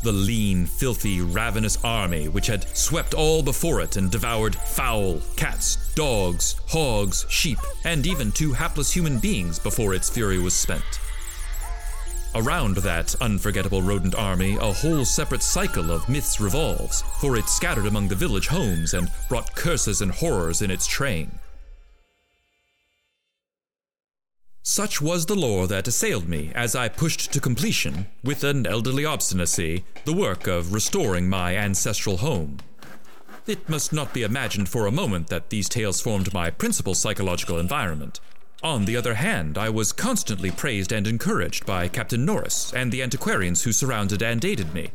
The 0.05 0.13
lean, 0.13 0.67
filthy, 0.67 1.23
ravenous 1.23 1.83
army 1.83 2.29
which 2.29 2.47
had 2.47 2.69
swept 2.77 3.15
all 3.15 3.43
before 3.43 3.81
it 3.81 3.97
and 3.97 4.11
devoured 4.11 4.55
fowl, 4.55 5.19
cats, 5.35 5.95
dogs, 5.95 6.57
hogs, 6.69 7.25
sheep, 7.31 7.59
and 7.85 8.07
even 8.07 8.31
two 8.31 8.53
hapless 8.53 8.93
human 8.93 9.19
beings 9.19 9.59
before 9.59 9.95
its 9.95 10.11
fury 10.11 10.39
was 10.39 10.53
spent. 10.53 10.85
Around 12.35 12.77
that 12.77 13.15
unforgettable 13.23 13.81
rodent 13.81 14.15
army, 14.15 14.59
a 14.61 14.75
whole 14.75 15.07
separate 15.07 15.43
cycle 15.43 15.91
of 15.91 16.07
myths 16.07 16.39
revolves, 16.39 17.01
for 17.19 17.39
it 17.39 17.49
scattered 17.49 17.87
among 17.87 18.09
the 18.09 18.15
village 18.15 18.49
homes 18.49 18.93
and 18.93 19.11
brought 19.31 19.55
curses 19.55 20.03
and 20.03 20.13
horrors 20.13 20.61
in 20.61 20.71
its 20.71 20.87
train. 20.87 21.39
Such 24.67 24.99
was 24.99 25.27
the 25.27 25.35
lore 25.35 25.67
that 25.67 25.87
assailed 25.87 26.27
me 26.27 26.51
as 26.55 26.75
I 26.75 26.89
pushed 26.89 27.31
to 27.33 27.39
completion, 27.39 28.07
with 28.23 28.43
an 28.43 28.67
elderly 28.67 29.05
obstinacy, 29.05 29.85
the 30.07 30.15
work 30.15 30.47
of 30.47 30.73
restoring 30.73 31.29
my 31.29 31.55
ancestral 31.55 32.17
home. 32.17 32.57
It 33.47 33.69
must 33.69 33.93
not 33.93 34.15
be 34.15 34.23
imagined 34.23 34.71
for 34.71 34.87
a 34.87 34.91
moment 34.91 35.27
that 35.27 35.51
these 35.51 35.69
tales 35.69 36.01
formed 36.01 36.33
my 36.33 36.49
principal 36.49 36.95
psychological 36.95 37.59
environment. 37.59 38.21
On 38.63 38.87
the 38.87 38.97
other 38.97 39.17
hand, 39.17 39.59
I 39.59 39.69
was 39.69 39.93
constantly 39.93 40.51
praised 40.51 40.93
and 40.93 41.07
encouraged 41.07 41.67
by 41.67 41.87
Captain 41.87 42.25
Norris 42.25 42.73
and 42.73 42.91
the 42.91 43.03
antiquarians 43.03 43.65
who 43.65 43.73
surrounded 43.73 44.23
and 44.23 44.43
aided 44.43 44.73
me. 44.73 44.93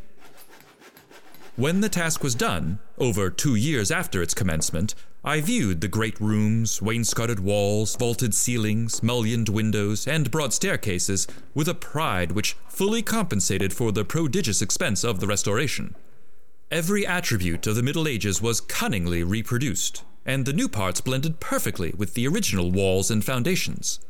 When 1.54 1.80
the 1.80 1.88
task 1.88 2.24
was 2.24 2.34
done, 2.34 2.80
over 2.98 3.30
two 3.30 3.54
years 3.54 3.92
after 3.92 4.20
its 4.20 4.34
commencement, 4.34 4.96
I 5.22 5.42
viewed 5.42 5.82
the 5.82 5.88
great 5.88 6.18
rooms, 6.18 6.80
wainscoted 6.80 7.40
walls, 7.40 7.94
vaulted 7.94 8.32
ceilings, 8.32 9.02
mullioned 9.02 9.50
windows, 9.50 10.06
and 10.06 10.30
broad 10.30 10.54
staircases 10.54 11.26
with 11.54 11.68
a 11.68 11.74
pride 11.74 12.32
which 12.32 12.56
fully 12.68 13.02
compensated 13.02 13.74
for 13.74 13.92
the 13.92 14.04
prodigious 14.04 14.62
expense 14.62 15.04
of 15.04 15.20
the 15.20 15.26
restoration. 15.26 15.94
Every 16.70 17.06
attribute 17.06 17.66
of 17.66 17.76
the 17.76 17.82
Middle 17.82 18.08
Ages 18.08 18.40
was 18.40 18.62
cunningly 18.62 19.22
reproduced, 19.22 20.04
and 20.24 20.46
the 20.46 20.54
new 20.54 20.70
parts 20.70 21.02
blended 21.02 21.38
perfectly 21.38 21.92
with 21.98 22.14
the 22.14 22.26
original 22.26 22.70
walls 22.70 23.10
and 23.10 23.22
foundations. 23.22 24.00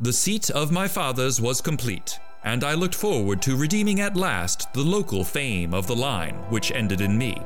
The 0.00 0.12
seat 0.12 0.50
of 0.50 0.72
my 0.72 0.88
fathers 0.88 1.40
was 1.40 1.60
complete, 1.60 2.18
and 2.42 2.64
I 2.64 2.74
looked 2.74 2.96
forward 2.96 3.42
to 3.42 3.56
redeeming 3.56 4.00
at 4.00 4.16
last 4.16 4.72
the 4.72 4.82
local 4.82 5.22
fame 5.22 5.72
of 5.72 5.86
the 5.86 5.96
line 5.96 6.34
which 6.48 6.72
ended 6.72 7.00
in 7.00 7.16
me. 7.16 7.40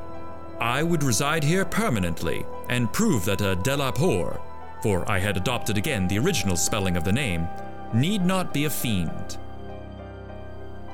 I 0.60 0.82
would 0.82 1.02
reside 1.02 1.42
here 1.42 1.64
permanently 1.64 2.44
and 2.68 2.92
prove 2.92 3.24
that 3.24 3.40
a 3.40 3.56
de 3.56 3.76
la 3.76 3.90
Poer, 3.90 4.40
for 4.82 5.10
I 5.10 5.18
had 5.18 5.36
adopted 5.36 5.78
again 5.78 6.06
the 6.06 6.18
original 6.18 6.56
spelling 6.56 6.96
of 6.96 7.04
the 7.04 7.12
name, 7.12 7.48
need 7.94 8.24
not 8.24 8.52
be 8.52 8.66
a 8.66 8.70
fiend. 8.70 9.38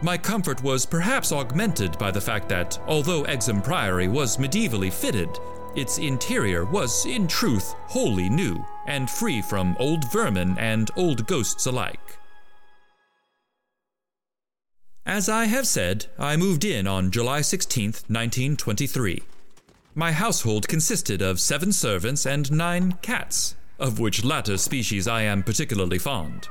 My 0.03 0.17
comfort 0.17 0.63
was 0.63 0.87
perhaps 0.87 1.33
augmented 1.33 1.99
by 1.99 2.11
the 2.11 2.21
fact 2.21 2.49
that, 2.51 2.79
although 2.87 3.25
Exham 3.25 3.61
Priory 3.61 4.09
was 4.09 4.37
medievally 4.37 4.93
fitted, 4.93 5.31
its 5.75 5.99
interior 5.99 6.65
was, 6.65 7.05
in 7.05 7.27
truth, 7.27 7.75
wholly 7.87 8.29
new 8.29 8.65
and 8.87 9.11
free 9.11 9.43
from 9.43 9.77
old 9.79 10.11
vermin 10.13 10.57
and 10.59 10.91
old 10.97 11.27
ghosts 11.27 11.67
alike. 11.67 12.19
As 15.05 15.29
I 15.29 15.45
have 15.47 15.67
said, 15.67 16.07
I 16.19 16.37
moved 16.37 16.65
in 16.65 16.87
on 16.87 17.11
July 17.11 17.41
16, 17.41 17.85
1923. 18.09 19.23
My 19.99 20.13
household 20.13 20.69
consisted 20.69 21.23
of 21.23 21.41
seven 21.41 21.73
servants 21.73 22.27
and 22.27 22.53
nine 22.53 22.99
cats, 23.01 23.57
of 23.79 23.99
which 23.99 24.27
latter 24.27 24.59
species 24.59 25.09
I 25.09 25.23
am 25.23 25.43
particularly 25.43 25.99
fond. 25.99 26.49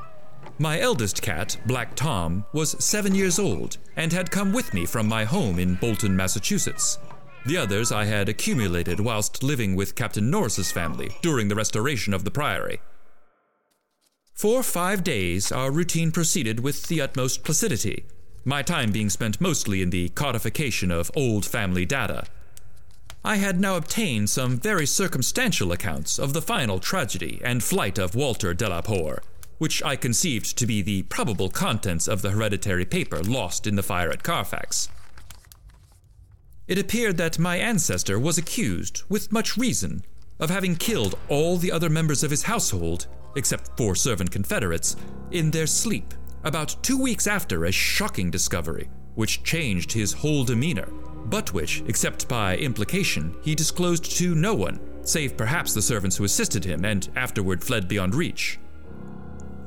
My 0.57 0.79
eldest 0.79 1.21
cat, 1.21 1.55
Black 1.67 1.95
Tom, 1.95 2.43
was 2.53 2.83
seven 2.83 3.13
years 3.13 3.37
old 3.37 3.77
and 3.95 4.11
had 4.11 4.31
come 4.31 4.51
with 4.51 4.73
me 4.73 4.87
from 4.87 5.07
my 5.07 5.25
home 5.25 5.59
in 5.59 5.75
Bolton, 5.75 6.15
Massachusetts. 6.15 6.97
The 7.45 7.57
others 7.57 7.91
I 7.91 8.05
had 8.05 8.29
accumulated 8.29 9.00
whilst 9.00 9.43
living 9.43 9.75
with 9.75 9.93
Captain 9.93 10.31
Norris's 10.31 10.72
family 10.72 11.11
during 11.22 11.48
the 11.48 11.55
restoration 11.55 12.15
of 12.15 12.24
the 12.24 12.31
priory. 12.31 12.81
For 14.33 14.63
five 14.63 15.03
days, 15.03 15.51
our 15.51 15.70
routine 15.70 16.11
proceeded 16.11 16.61
with 16.61 16.87
the 16.87 17.00
utmost 17.00 17.43
placidity, 17.43 18.05
my 18.43 18.63
time 18.63 18.91
being 18.91 19.11
spent 19.11 19.39
mostly 19.39 19.83
in 19.83 19.91
the 19.91 20.09
codification 20.09 20.89
of 20.89 21.11
old 21.15 21.46
family 21.46 21.85
data 21.85 22.25
I 23.27 23.38
had 23.38 23.59
now 23.59 23.75
obtained 23.75 24.29
some 24.29 24.59
very 24.59 24.85
circumstantial 24.85 25.72
accounts 25.72 26.20
of 26.20 26.33
the 26.33 26.44
final 26.44 26.77
tragedy 26.77 27.42
and 27.44 27.64
flight 27.64 27.98
of 27.98 28.14
Walter 28.14 28.53
de 28.53 28.70
la 28.70 28.83
Poer, 28.83 29.24
which 29.57 29.81
I 29.81 29.96
conceived 29.96 30.55
to 30.59 30.68
be 30.68 30.83
the 30.83 31.01
probable 31.03 31.50
contents 31.50 32.07
of 32.07 32.22
the 32.22 32.29
hereditary 32.29 32.85
paper 32.85 33.24
lost 33.24 33.66
in 33.66 33.77
the 33.77 33.81
fire 33.81 34.11
at 34.11 34.22
Carfax. 34.22 34.90
It 36.68 36.77
appeared 36.77 37.18
that 37.18 37.40
my 37.40 37.57
ancestor 37.57 38.20
was 38.20 38.38
accused, 38.38 39.01
with 39.09 39.31
much 39.31 39.57
reason, 39.57 40.03
of 40.40 40.51
having 40.51 40.75
killed 40.75 41.18
all 41.27 41.57
the 41.57 41.72
other 41.72 41.90
members 41.90 42.24
of 42.24 42.29
his 42.29 42.44
household, 42.44 43.07
except 43.35 43.75
four 43.75 43.96
servant 43.96 44.29
confederates, 44.29 44.96
in 45.31 45.50
their 45.50 45.66
sleep, 45.66 46.14
about 46.44 46.75
two 46.83 47.01
weeks 47.01 47.25
after 47.25 47.66
a 47.66 47.72
shocking 47.72 48.29
discovery, 48.29 48.88
which 49.16 49.42
changed 49.42 49.94
his 49.94 50.14
whole 50.14 50.44
demeanor 50.44 50.90
but 51.25 51.53
which, 51.53 51.83
except 51.88 52.27
by 52.27 52.57
implication, 52.57 53.35
he 53.42 53.55
disclosed 53.55 54.05
to 54.18 54.35
no 54.35 54.53
one, 54.53 54.79
save 55.01 55.38
perhaps 55.38 55.74
the 55.74 55.81
servants 55.81 56.16
who 56.16 56.24
assisted 56.24 56.64
him 56.64 56.85
and 56.85 57.09
afterward 57.16 57.64
fled 57.64 57.88
beyond 57.88 58.16
reach. 58.16 58.59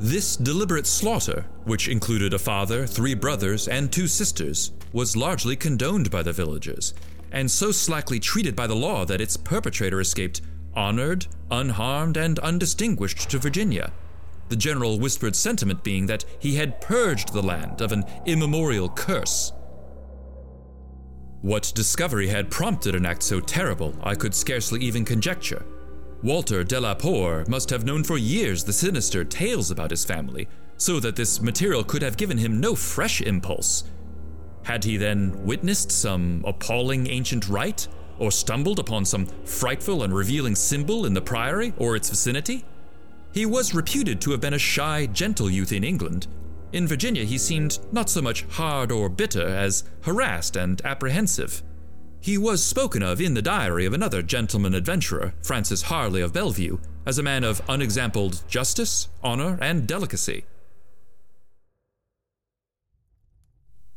This 0.01 0.37
deliberate 0.37 0.87
slaughter, 0.87 1.47
which 1.65 1.89
included 1.89 2.33
a 2.33 2.39
father, 2.39 2.87
three 2.87 3.15
brothers, 3.15 3.67
and 3.67 3.91
two 3.91 4.07
sisters, 4.07 4.73
was 4.93 5.17
largely 5.17 5.57
condoned 5.57 6.11
by 6.11 6.23
the 6.23 6.33
villagers, 6.33 6.95
and 7.33 7.51
so 7.51 7.73
slackly 7.73 8.21
treated 8.21 8.55
by 8.55 8.67
the 8.67 8.77
law 8.77 9.05
that 9.05 9.21
its 9.21 9.37
perpetrator 9.37 10.01
escaped 10.01 10.41
honored, 10.75 11.27
unharmed, 11.51 12.17
and 12.17 12.39
undistinguished 12.39 13.29
to 13.29 13.39
Virginia. 13.39 13.93
The 14.49 14.57
general 14.57 14.99
whispered 15.01 15.35
sentiment 15.35 15.83
being 15.83 16.07
that 16.07 16.25
he 16.39 16.55
had 16.55 16.81
purged 16.81 17.33
the 17.33 17.43
land 17.43 17.81
of 17.81 17.91
an 17.91 18.05
immemorial 18.25 18.89
curse 18.89 19.53
what 21.43 21.73
discovery 21.75 22.29
had 22.29 22.51
prompted 22.51 22.95
an 22.95 23.07
act 23.07 23.23
so 23.23 23.41
terrible, 23.41 23.95
I 24.03 24.15
could 24.15 24.35
scarcely 24.35 24.81
even 24.81 25.05
conjecture. 25.05 25.65
Walter 26.23 26.65
de 26.65 26.81
la 26.81 26.95
Poer 26.95 27.45
must 27.49 27.71
have 27.71 27.85
known 27.85 28.03
for 28.03 28.19
years 28.19 28.65
the 28.65 28.73
sinister 28.73 29.25
tales 29.25 29.71
about 29.71 29.93
his 29.93 30.05
family, 30.05 30.49
so 30.77 30.99
that 31.01 31.15
this 31.15 31.41
material 31.41 31.85
could 31.85 32.03
have 32.03 32.17
given 32.17 32.39
him 32.39 32.61
no 32.61 32.75
fresh 32.75 33.21
impulse. 33.21 33.85
Had 34.65 34.83
he 34.83 34.97
then 34.97 35.45
witnessed 35.45 35.93
some 35.93 36.43
appalling 36.45 37.07
ancient 37.07 37.49
rite, 37.49 37.87
or 38.19 38.33
stumbled 38.33 38.81
upon 38.81 39.05
some 39.05 39.27
frightful 39.45 40.03
and 40.03 40.13
revealing 40.13 40.57
symbol 40.57 41.07
in 41.07 41.15
the 41.15 41.21
priory 41.21 41.73
or 41.79 41.95
its 41.95 42.11
vicinity? 42.11 42.65
He 43.33 43.47
was 43.47 43.75
reputed 43.75 44.21
to 44.23 44.33
have 44.33 44.41
been 44.41 44.55
a 44.55 44.59
shy, 44.59 45.07
gentle 45.07 45.49
youth 45.49 45.71
in 45.71 45.85
England, 45.85 46.27
in 46.73 46.87
Virginia, 46.87 47.25
he 47.25 47.39
seemed 47.39 47.79
not 47.93 48.11
so 48.11 48.21
much 48.21 48.45
hard 48.45 48.93
or 48.93 49.09
bitter 49.09 49.47
as 49.47 49.85
harassed 50.03 50.57
and 50.57 50.81
apprehensive. 50.85 51.63
He 52.21 52.37
was 52.37 52.63
spoken 52.63 53.03
of 53.03 53.21
in 53.21 53.35
the 53.35 53.43
diary 53.43 53.87
of 53.87 53.95
another 53.95 54.23
gentleman 54.23 54.75
adventurer, 54.75 55.35
Francis 55.43 55.83
Harley 55.83 56.21
of 56.21 56.33
Bellevue, 56.33 56.79
as 57.07 57.19
a 57.19 57.23
man 57.23 57.45
of 57.45 57.63
unexampled 57.69 58.43
justice, 58.49 59.09
honor, 59.23 59.57
and 59.61 59.87
delicacy. 59.87 60.45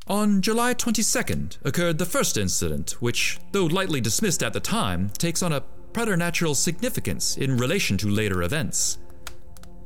On 0.08 0.42
July 0.42 0.74
22nd 0.74 1.58
occurred 1.64 1.98
the 1.98 2.06
first 2.06 2.38
incident, 2.38 2.92
which, 3.02 3.40
though 3.52 3.66
lightly 3.66 4.02
dismissed 4.02 4.44
at 4.44 4.54
the 4.54 4.60
time, 4.60 5.10
takes 5.18 5.42
on 5.42 5.54
a 5.54 5.64
preternatural 5.94 6.56
significance 6.56 7.38
in 7.38 7.58
relation 7.58 7.98
to 7.98 8.10
later 8.10 8.44
events. 8.44 8.98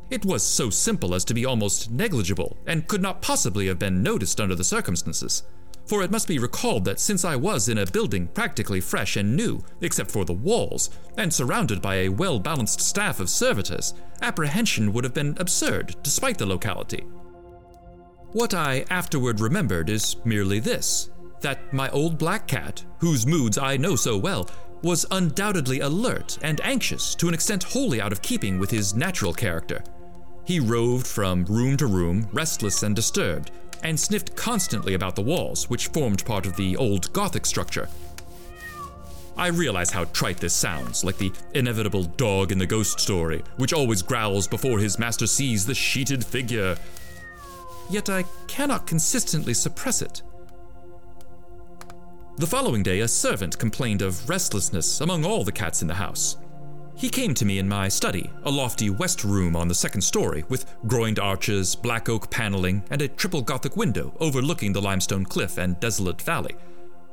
It 0.09 0.25
was 0.25 0.43
so 0.43 0.69
simple 0.69 1.15
as 1.15 1.25
to 1.25 1.33
be 1.33 1.45
almost 1.45 1.89
negligible, 1.89 2.57
and 2.67 2.87
could 2.87 3.01
not 3.01 3.21
possibly 3.21 3.67
have 3.67 3.79
been 3.79 4.03
noticed 4.03 4.39
under 4.39 4.55
the 4.55 4.63
circumstances. 4.63 5.43
For 5.85 6.01
it 6.01 6.11
must 6.11 6.27
be 6.27 6.39
recalled 6.39 6.85
that 6.85 6.99
since 6.99 7.23
I 7.23 7.35
was 7.35 7.69
in 7.69 7.77
a 7.77 7.85
building 7.85 8.27
practically 8.27 8.81
fresh 8.81 9.17
and 9.17 9.35
new, 9.35 9.63
except 9.81 10.09
for 10.11 10.25
the 10.25 10.33
walls, 10.33 10.89
and 11.17 11.31
surrounded 11.31 11.81
by 11.81 11.95
a 11.95 12.09
well 12.09 12.39
balanced 12.39 12.81
staff 12.81 13.19
of 13.19 13.29
servitors, 13.29 13.93
apprehension 14.21 14.93
would 14.93 15.03
have 15.03 15.13
been 15.13 15.35
absurd 15.39 15.95
despite 16.01 16.37
the 16.37 16.45
locality. 16.45 17.03
What 18.31 18.53
I 18.53 18.85
afterward 18.89 19.39
remembered 19.39 19.89
is 19.89 20.17
merely 20.25 20.59
this 20.59 21.09
that 21.41 21.71
my 21.71 21.89
old 21.91 22.17
black 22.17 22.47
cat, 22.47 22.83
whose 22.97 23.27
moods 23.27 23.57
I 23.57 23.77
know 23.77 23.95
so 23.95 24.17
well, 24.17 24.49
was 24.81 25.05
undoubtedly 25.11 25.81
alert 25.81 26.39
and 26.41 26.59
anxious 26.61 27.13
to 27.15 27.27
an 27.27 27.33
extent 27.33 27.63
wholly 27.63 28.01
out 28.01 28.11
of 28.11 28.21
keeping 28.21 28.57
with 28.57 28.71
his 28.71 28.95
natural 28.95 29.33
character. 29.33 29.83
He 30.45 30.59
roved 30.59 31.07
from 31.07 31.43
room 31.45 31.75
to 31.77 31.87
room, 31.87 32.29
restless 32.31 32.83
and 32.83 32.95
disturbed, 32.95 33.51
and 33.81 33.99
sniffed 33.99 34.35
constantly 34.35 34.93
about 34.93 35.15
the 35.15 35.21
walls, 35.21 35.69
which 35.69 35.87
formed 35.87 36.23
part 36.23 36.45
of 36.45 36.55
the 36.55 36.77
old 36.77 37.11
Gothic 37.13 37.45
structure. 37.45 37.89
I 39.37 39.47
realize 39.47 39.91
how 39.91 40.05
trite 40.05 40.37
this 40.37 40.53
sounds, 40.53 41.03
like 41.03 41.17
the 41.17 41.31
inevitable 41.53 42.03
dog 42.03 42.51
in 42.51 42.57
the 42.57 42.65
ghost 42.65 42.99
story, 42.99 43.43
which 43.57 43.73
always 43.73 44.01
growls 44.01 44.47
before 44.47 44.79
his 44.79 44.97
master 44.97 45.27
sees 45.27 45.65
the 45.65 45.75
sheeted 45.75 46.23
figure. 46.23 46.77
Yet 47.89 48.09
I 48.09 48.23
cannot 48.47 48.87
consistently 48.87 49.53
suppress 49.53 50.01
it. 50.01 50.21
The 52.37 52.47
following 52.47 52.83
day, 52.83 52.99
a 52.99 53.07
servant 53.07 53.57
complained 53.57 54.01
of 54.01 54.29
restlessness 54.29 55.01
among 55.01 55.25
all 55.25 55.43
the 55.43 55.51
cats 55.51 55.81
in 55.81 55.87
the 55.87 55.95
house. 55.95 56.37
He 56.97 57.09
came 57.09 57.33
to 57.33 57.45
me 57.45 57.59
in 57.59 57.67
my 57.67 57.89
study, 57.89 58.29
a 58.45 58.51
lofty 58.51 58.89
west 58.89 59.25
room 59.25 59.55
on 59.55 59.67
the 59.67 59.75
second 59.75 60.01
story, 60.01 60.45
with 60.47 60.65
groined 60.87 61.19
arches, 61.19 61.75
black 61.75 62.07
oak 62.07 62.29
paneling, 62.29 62.83
and 62.89 63.01
a 63.01 63.09
triple 63.09 63.41
Gothic 63.41 63.75
window 63.75 64.15
overlooking 64.21 64.71
the 64.71 64.81
limestone 64.81 65.25
cliff 65.25 65.57
and 65.57 65.77
desolate 65.81 66.21
valley. 66.21 66.55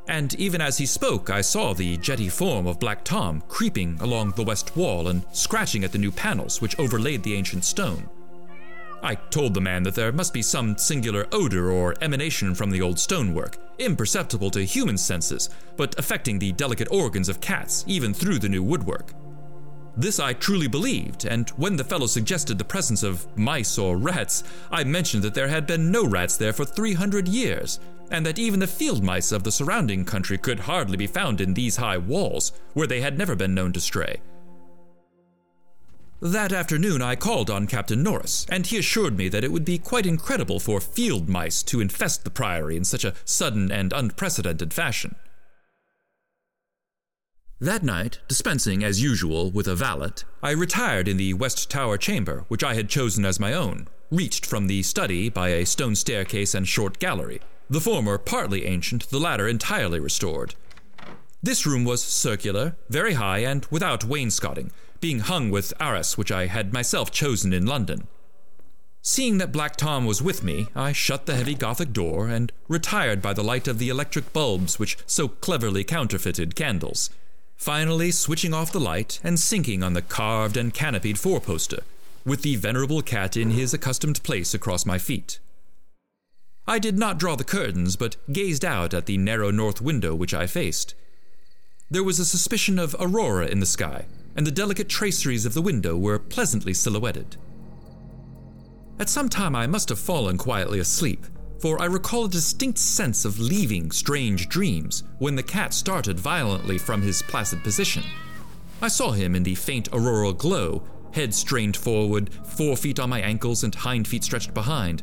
And 0.08 0.34
even 0.34 0.60
as 0.60 0.78
he 0.78 0.86
spoke, 0.86 1.30
I 1.30 1.40
saw 1.40 1.74
the 1.74 1.96
jetty 1.96 2.28
form 2.28 2.66
of 2.66 2.78
Black 2.78 3.04
Tom 3.04 3.42
creeping 3.48 3.98
along 4.00 4.32
the 4.32 4.44
west 4.44 4.76
wall 4.76 5.08
and 5.08 5.24
scratching 5.32 5.84
at 5.84 5.92
the 5.92 5.98
new 5.98 6.12
panels 6.12 6.60
which 6.60 6.78
overlaid 6.78 7.22
the 7.22 7.34
ancient 7.34 7.64
stone. 7.64 8.08
I 9.02 9.16
told 9.16 9.52
the 9.52 9.60
man 9.60 9.82
that 9.82 9.96
there 9.96 10.12
must 10.12 10.32
be 10.32 10.42
some 10.42 10.78
singular 10.78 11.26
odor 11.32 11.72
or 11.72 11.96
emanation 12.00 12.54
from 12.54 12.70
the 12.70 12.82
old 12.82 13.00
stonework, 13.00 13.58
imperceptible 13.80 14.50
to 14.52 14.64
human 14.64 14.96
senses, 14.96 15.50
but 15.76 15.98
affecting 15.98 16.38
the 16.38 16.52
delicate 16.52 16.88
organs 16.92 17.28
of 17.28 17.40
cats 17.40 17.84
even 17.88 18.14
through 18.14 18.38
the 18.38 18.48
new 18.48 18.62
woodwork. 18.62 19.12
This 19.96 20.18
I 20.18 20.32
truly 20.32 20.68
believed, 20.68 21.26
and 21.26 21.50
when 21.50 21.76
the 21.76 21.84
fellow 21.84 22.06
suggested 22.06 22.56
the 22.56 22.64
presence 22.64 23.02
of 23.02 23.26
mice 23.36 23.76
or 23.76 23.98
rats, 23.98 24.42
I 24.70 24.84
mentioned 24.84 25.22
that 25.24 25.34
there 25.34 25.48
had 25.48 25.66
been 25.66 25.90
no 25.90 26.06
rats 26.06 26.36
there 26.36 26.54
for 26.54 26.64
300 26.64 27.28
years, 27.28 27.78
and 28.10 28.24
that 28.24 28.38
even 28.38 28.60
the 28.60 28.66
field 28.66 29.04
mice 29.04 29.32
of 29.32 29.44
the 29.44 29.52
surrounding 29.52 30.06
country 30.06 30.38
could 30.38 30.60
hardly 30.60 30.96
be 30.96 31.06
found 31.06 31.42
in 31.42 31.52
these 31.52 31.76
high 31.76 31.98
walls, 31.98 32.52
where 32.72 32.86
they 32.86 33.02
had 33.02 33.18
never 33.18 33.36
been 33.36 33.54
known 33.54 33.72
to 33.74 33.80
stray. 33.80 34.20
That 36.22 36.52
afternoon, 36.52 37.02
I 37.02 37.16
called 37.16 37.50
on 37.50 37.66
Captain 37.66 38.02
Norris, 38.02 38.46
and 38.48 38.64
he 38.64 38.78
assured 38.78 39.18
me 39.18 39.28
that 39.28 39.44
it 39.44 39.52
would 39.52 39.64
be 39.64 39.76
quite 39.76 40.06
incredible 40.06 40.60
for 40.60 40.80
field 40.80 41.28
mice 41.28 41.62
to 41.64 41.80
infest 41.80 42.24
the 42.24 42.30
Priory 42.30 42.76
in 42.76 42.84
such 42.84 43.04
a 43.04 43.14
sudden 43.24 43.72
and 43.72 43.92
unprecedented 43.92 44.72
fashion. 44.72 45.16
That 47.62 47.84
night, 47.84 48.18
dispensing 48.26 48.82
as 48.82 49.00
usual 49.00 49.52
with 49.52 49.68
a 49.68 49.76
valet, 49.76 50.24
I 50.42 50.50
retired 50.50 51.06
in 51.06 51.16
the 51.16 51.32
West 51.34 51.70
Tower 51.70 51.96
chamber, 51.96 52.44
which 52.48 52.64
I 52.64 52.74
had 52.74 52.88
chosen 52.88 53.24
as 53.24 53.38
my 53.38 53.52
own, 53.52 53.86
reached 54.10 54.44
from 54.44 54.66
the 54.66 54.82
study 54.82 55.28
by 55.28 55.50
a 55.50 55.64
stone 55.64 55.94
staircase 55.94 56.56
and 56.56 56.66
short 56.66 56.98
gallery, 56.98 57.40
the 57.70 57.80
former 57.80 58.18
partly 58.18 58.66
ancient, 58.66 59.08
the 59.10 59.20
latter 59.20 59.46
entirely 59.46 60.00
restored. 60.00 60.56
This 61.40 61.64
room 61.64 61.84
was 61.84 62.02
circular, 62.02 62.74
very 62.90 63.12
high, 63.12 63.44
and 63.44 63.64
without 63.70 64.02
wainscoting, 64.02 64.72
being 65.00 65.20
hung 65.20 65.52
with 65.52 65.72
arras 65.78 66.18
which 66.18 66.32
I 66.32 66.46
had 66.46 66.72
myself 66.72 67.12
chosen 67.12 67.52
in 67.52 67.64
London. 67.64 68.08
Seeing 69.02 69.38
that 69.38 69.52
Black 69.52 69.76
Tom 69.76 70.04
was 70.04 70.20
with 70.20 70.42
me, 70.42 70.66
I 70.74 70.90
shut 70.90 71.26
the 71.26 71.36
heavy 71.36 71.54
Gothic 71.54 71.92
door 71.92 72.26
and 72.26 72.50
retired 72.66 73.22
by 73.22 73.32
the 73.32 73.44
light 73.44 73.68
of 73.68 73.78
the 73.78 73.88
electric 73.88 74.32
bulbs 74.32 74.80
which 74.80 74.98
so 75.06 75.28
cleverly 75.28 75.84
counterfeited 75.84 76.56
candles, 76.56 77.08
finally 77.62 78.10
switching 78.10 78.52
off 78.52 78.72
the 78.72 78.80
light 78.80 79.20
and 79.22 79.38
sinking 79.38 79.84
on 79.84 79.92
the 79.92 80.02
carved 80.02 80.56
and 80.56 80.74
canopied 80.74 81.16
four 81.16 81.40
poster, 81.40 81.78
with 82.26 82.42
the 82.42 82.56
venerable 82.56 83.00
cat 83.02 83.36
in 83.36 83.52
his 83.52 83.72
accustomed 83.72 84.20
place 84.24 84.52
across 84.52 84.84
my 84.84 84.98
feet. 84.98 85.38
I 86.66 86.80
did 86.80 86.98
not 86.98 87.18
draw 87.18 87.36
the 87.36 87.44
curtains, 87.44 87.94
but 87.94 88.16
gazed 88.32 88.64
out 88.64 88.92
at 88.92 89.06
the 89.06 89.16
narrow 89.16 89.52
north 89.52 89.80
window 89.80 90.12
which 90.12 90.34
I 90.34 90.48
faced. 90.48 90.96
There 91.88 92.02
was 92.02 92.18
a 92.18 92.24
suspicion 92.24 92.80
of 92.80 92.96
aurora 92.98 93.46
in 93.46 93.60
the 93.60 93.66
sky, 93.66 94.06
and 94.34 94.44
the 94.44 94.50
delicate 94.50 94.88
traceries 94.88 95.46
of 95.46 95.54
the 95.54 95.62
window 95.62 95.96
were 95.96 96.18
pleasantly 96.18 96.74
silhouetted. 96.74 97.36
At 98.98 99.08
some 99.08 99.28
time 99.28 99.54
I 99.54 99.68
must 99.68 99.88
have 99.88 100.00
fallen 100.00 100.36
quietly 100.36 100.80
asleep, 100.80 101.26
for 101.62 101.80
I 101.80 101.86
recall 101.86 102.26
a 102.26 102.28
distinct 102.28 102.78
sense 102.78 103.24
of 103.24 103.40
leaving 103.40 103.90
strange 103.90 104.50
dreams 104.50 105.04
when 105.18 105.36
the 105.36 105.42
cat 105.42 105.72
started 105.72 106.20
violently 106.20 106.76
from 106.76 107.00
his 107.00 107.22
placid 107.22 107.62
position. 107.64 108.02
I 108.82 108.88
saw 108.88 109.12
him 109.12 109.34
in 109.34 109.44
the 109.44 109.54
faint 109.54 109.88
auroral 109.92 110.34
glow, 110.34 110.82
head 111.14 111.32
strained 111.32 111.78
forward, 111.78 112.34
four 112.44 112.76
feet 112.76 113.00
on 113.00 113.08
my 113.08 113.20
ankles 113.20 113.64
and 113.64 113.74
hind 113.74 114.06
feet 114.06 114.24
stretched 114.24 114.52
behind, 114.52 115.02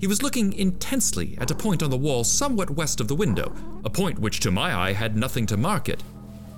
he 0.00 0.06
was 0.06 0.22
looking 0.22 0.54
intensely 0.54 1.36
at 1.38 1.50
a 1.50 1.54
point 1.54 1.82
on 1.82 1.90
the 1.90 1.96
wall 1.96 2.24
somewhat 2.24 2.70
west 2.70 3.02
of 3.02 3.08
the 3.08 3.14
window, 3.14 3.54
a 3.84 3.90
point 3.90 4.18
which 4.18 4.40
to 4.40 4.50
my 4.50 4.74
eye 4.74 4.94
had 4.94 5.14
nothing 5.14 5.44
to 5.44 5.58
mark 5.58 5.90
it, 5.90 6.02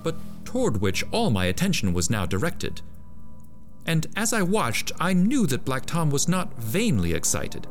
but 0.01 0.15
toward 0.45 0.79
which 0.79 1.03
all 1.11 1.29
my 1.29 1.45
attention 1.45 1.91
was 1.91 2.09
now 2.09 2.25
directed. 2.25 2.81
And 3.85 4.07
as 4.15 4.31
I 4.31 4.43
watched, 4.43 4.93
I 4.97 5.11
knew 5.11 5.45
that 5.47 5.65
Black 5.65 5.85
Tom 5.85 6.09
was 6.09 6.29
not 6.29 6.57
vainly 6.57 7.13
excited. 7.13 7.67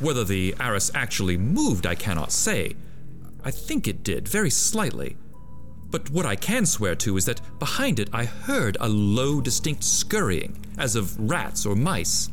Whether 0.00 0.24
the 0.24 0.54
arras 0.60 0.90
actually 0.94 1.36
moved, 1.36 1.86
I 1.86 1.94
cannot 1.94 2.32
say. 2.32 2.76
I 3.44 3.50
think 3.50 3.88
it 3.88 4.04
did, 4.04 4.28
very 4.28 4.50
slightly. 4.50 5.16
But 5.90 6.10
what 6.10 6.26
I 6.26 6.36
can 6.36 6.66
swear 6.66 6.94
to 6.96 7.16
is 7.16 7.24
that 7.24 7.40
behind 7.58 7.98
it 7.98 8.10
I 8.12 8.24
heard 8.24 8.76
a 8.78 8.88
low, 8.88 9.40
distinct 9.40 9.82
scurrying, 9.82 10.64
as 10.76 10.94
of 10.94 11.18
rats 11.18 11.64
or 11.64 11.74
mice. 11.74 12.30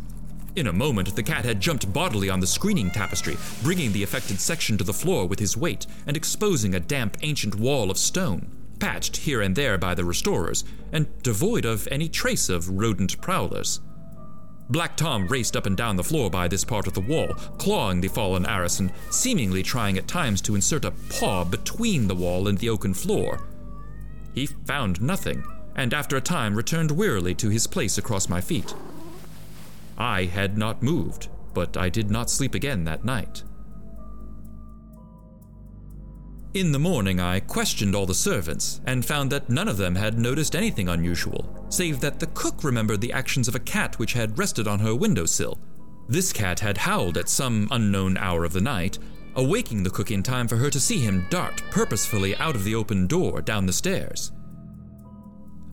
In 0.56 0.68
a 0.68 0.74
moment, 0.74 1.16
the 1.16 1.24
cat 1.24 1.44
had 1.44 1.60
jumped 1.60 1.92
bodily 1.92 2.30
on 2.30 2.40
the 2.40 2.48
screening 2.48 2.92
tapestry, 2.92 3.38
bringing 3.64 3.92
the 3.92 4.04
affected 4.04 4.40
section 4.40 4.78
to 4.78 4.84
the 4.84 4.94
floor 4.94 5.26
with 5.28 5.40
his 5.40 5.58
weight 5.58 5.88
and 6.06 6.16
exposing 6.16 6.76
a 6.76 6.80
damp 6.80 7.18
ancient 7.22 7.56
wall 7.56 7.90
of 7.90 7.98
stone, 7.98 8.52
patched 8.80 9.18
here 9.18 9.42
and 9.42 9.56
there 9.56 9.78
by 9.78 9.96
the 9.96 10.06
restorers, 10.06 10.64
and 10.92 11.08
devoid 11.24 11.66
of 11.66 11.88
any 11.92 12.08
trace 12.08 12.48
of 12.48 12.70
rodent 12.70 13.20
prowlers. 13.22 13.80
Black 14.70 14.98
Tom 14.98 15.28
raced 15.28 15.56
up 15.56 15.68
and 15.68 15.78
down 15.78 15.96
the 15.96 16.04
floor 16.04 16.30
by 16.30 16.48
this 16.48 16.64
part 16.64 16.88
of 16.88 16.94
the 16.94 17.02
wall, 17.02 17.28
clawing 17.58 18.02
the 18.02 18.08
fallen 18.08 18.46
arras 18.46 18.80
and 18.80 18.92
seemingly 19.12 19.62
trying 19.62 19.98
at 19.98 20.08
times 20.08 20.42
to 20.42 20.56
insert 20.56 20.86
a 20.86 20.92
paw 21.10 21.44
between 21.44 22.08
the 22.08 22.16
wall 22.16 22.48
and 22.48 22.58
the 22.58 22.70
oaken 22.70 22.94
floor. 22.94 23.48
He 24.34 24.48
found 24.48 25.02
nothing, 25.02 25.44
and 25.76 25.94
after 25.94 26.18
a 26.18 26.22
time 26.22 26.56
returned 26.56 26.92
wearily 26.92 27.36
to 27.36 27.50
his 27.50 27.68
place 27.68 27.98
across 27.98 28.28
my 28.28 28.42
feet. 28.42 28.74
I 29.98 30.26
had 30.26 30.58
not 30.58 30.82
moved, 30.82 31.28
but 31.54 31.78
I 31.78 31.90
did 31.90 32.10
not 32.10 32.30
sleep 32.30 32.56
again 32.56 32.86
that 32.86 33.06
night. 33.06 33.44
In 36.56 36.72
the 36.72 36.80
morning, 36.80 37.20
I 37.20 37.42
questioned 37.42 37.96
all 37.96 38.06
the 38.06 38.14
servants 38.14 38.80
and 38.86 39.06
found 39.06 39.32
that 39.32 39.50
none 39.50 39.68
of 39.68 39.78
them 39.78 39.96
had 39.96 40.18
noticed 40.18 40.56
anything 40.56 40.88
unusual, 40.88 41.55
save 41.70 42.00
that 42.00 42.20
the 42.20 42.28
cook 42.28 42.64
remembered 42.64 43.02
the 43.02 43.14
actions 43.14 43.48
of 43.48 43.56
a 43.56 43.60
cat 43.60 43.98
which 44.00 44.14
had 44.14 44.38
rested 44.38 44.68
on 44.68 44.80
her 44.80 44.96
windowsill. 44.96 45.60
This 46.08 46.32
cat 46.32 46.60
had 46.60 46.78
howled 46.78 47.18
at 47.18 47.30
some 47.30 47.68
unknown 47.72 48.18
hour 48.18 48.46
of 48.46 48.54
the 48.54 48.62
night, 48.62 49.00
awaking 49.36 49.84
the 49.84 49.90
cook 49.90 50.12
in 50.12 50.24
time 50.24 50.48
for 50.48 50.58
her 50.58 50.70
to 50.70 50.80
see 50.80 51.00
him 51.00 51.26
dart 51.30 51.62
purposefully 51.72 52.36
out 52.38 52.56
of 52.56 52.64
the 52.64 52.76
open 52.76 53.08
door 53.08 53.42
down 53.42 53.66
the 53.66 53.74
stairs. 53.74 54.32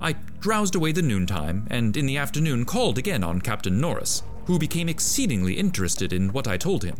I 0.01 0.15
drowsed 0.41 0.75
away 0.75 0.93
the 0.93 1.03
noontime, 1.03 1.69
and 1.71 1.97
in 1.97 2.07
the 2.07 2.17
afternoon 2.17 2.65
called 2.65 2.99
again 2.99 3.23
on 3.23 3.41
Captain 3.41 3.81
Norris, 3.81 4.23
who 4.47 4.59
became 4.59 4.89
exceedingly 4.89 5.55
interested 5.55 6.13
in 6.13 6.33
what 6.33 6.49
I 6.49 6.57
told 6.57 6.83
him. 6.83 6.97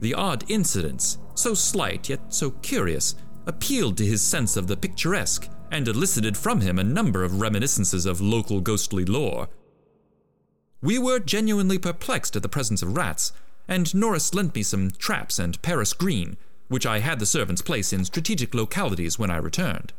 The 0.00 0.14
odd 0.14 0.44
incidents, 0.48 1.18
so 1.34 1.54
slight 1.54 2.08
yet 2.10 2.20
so 2.28 2.50
curious, 2.50 3.14
appealed 3.46 3.96
to 3.96 4.06
his 4.06 4.20
sense 4.20 4.56
of 4.56 4.66
the 4.66 4.76
picturesque 4.76 5.48
and 5.70 5.86
elicited 5.86 6.36
from 6.36 6.60
him 6.60 6.78
a 6.78 6.84
number 6.84 7.22
of 7.22 7.40
reminiscences 7.40 8.06
of 8.06 8.20
local 8.20 8.60
ghostly 8.60 9.04
lore. 9.04 9.48
We 10.82 10.98
were 10.98 11.20
genuinely 11.20 11.78
perplexed 11.78 12.36
at 12.36 12.42
the 12.42 12.48
presence 12.48 12.82
of 12.82 12.96
rats, 12.96 13.32
and 13.68 13.94
Norris 13.94 14.34
lent 14.34 14.54
me 14.54 14.62
some 14.62 14.90
traps 14.90 15.38
and 15.38 15.60
Paris 15.62 15.92
green, 15.92 16.36
which 16.68 16.86
I 16.86 17.00
had 17.00 17.18
the 17.18 17.26
servants 17.26 17.62
place 17.62 17.92
in 17.92 18.04
strategic 18.04 18.54
localities 18.54 19.18
when 19.18 19.30
I 19.30 19.36
returned. 19.36 19.92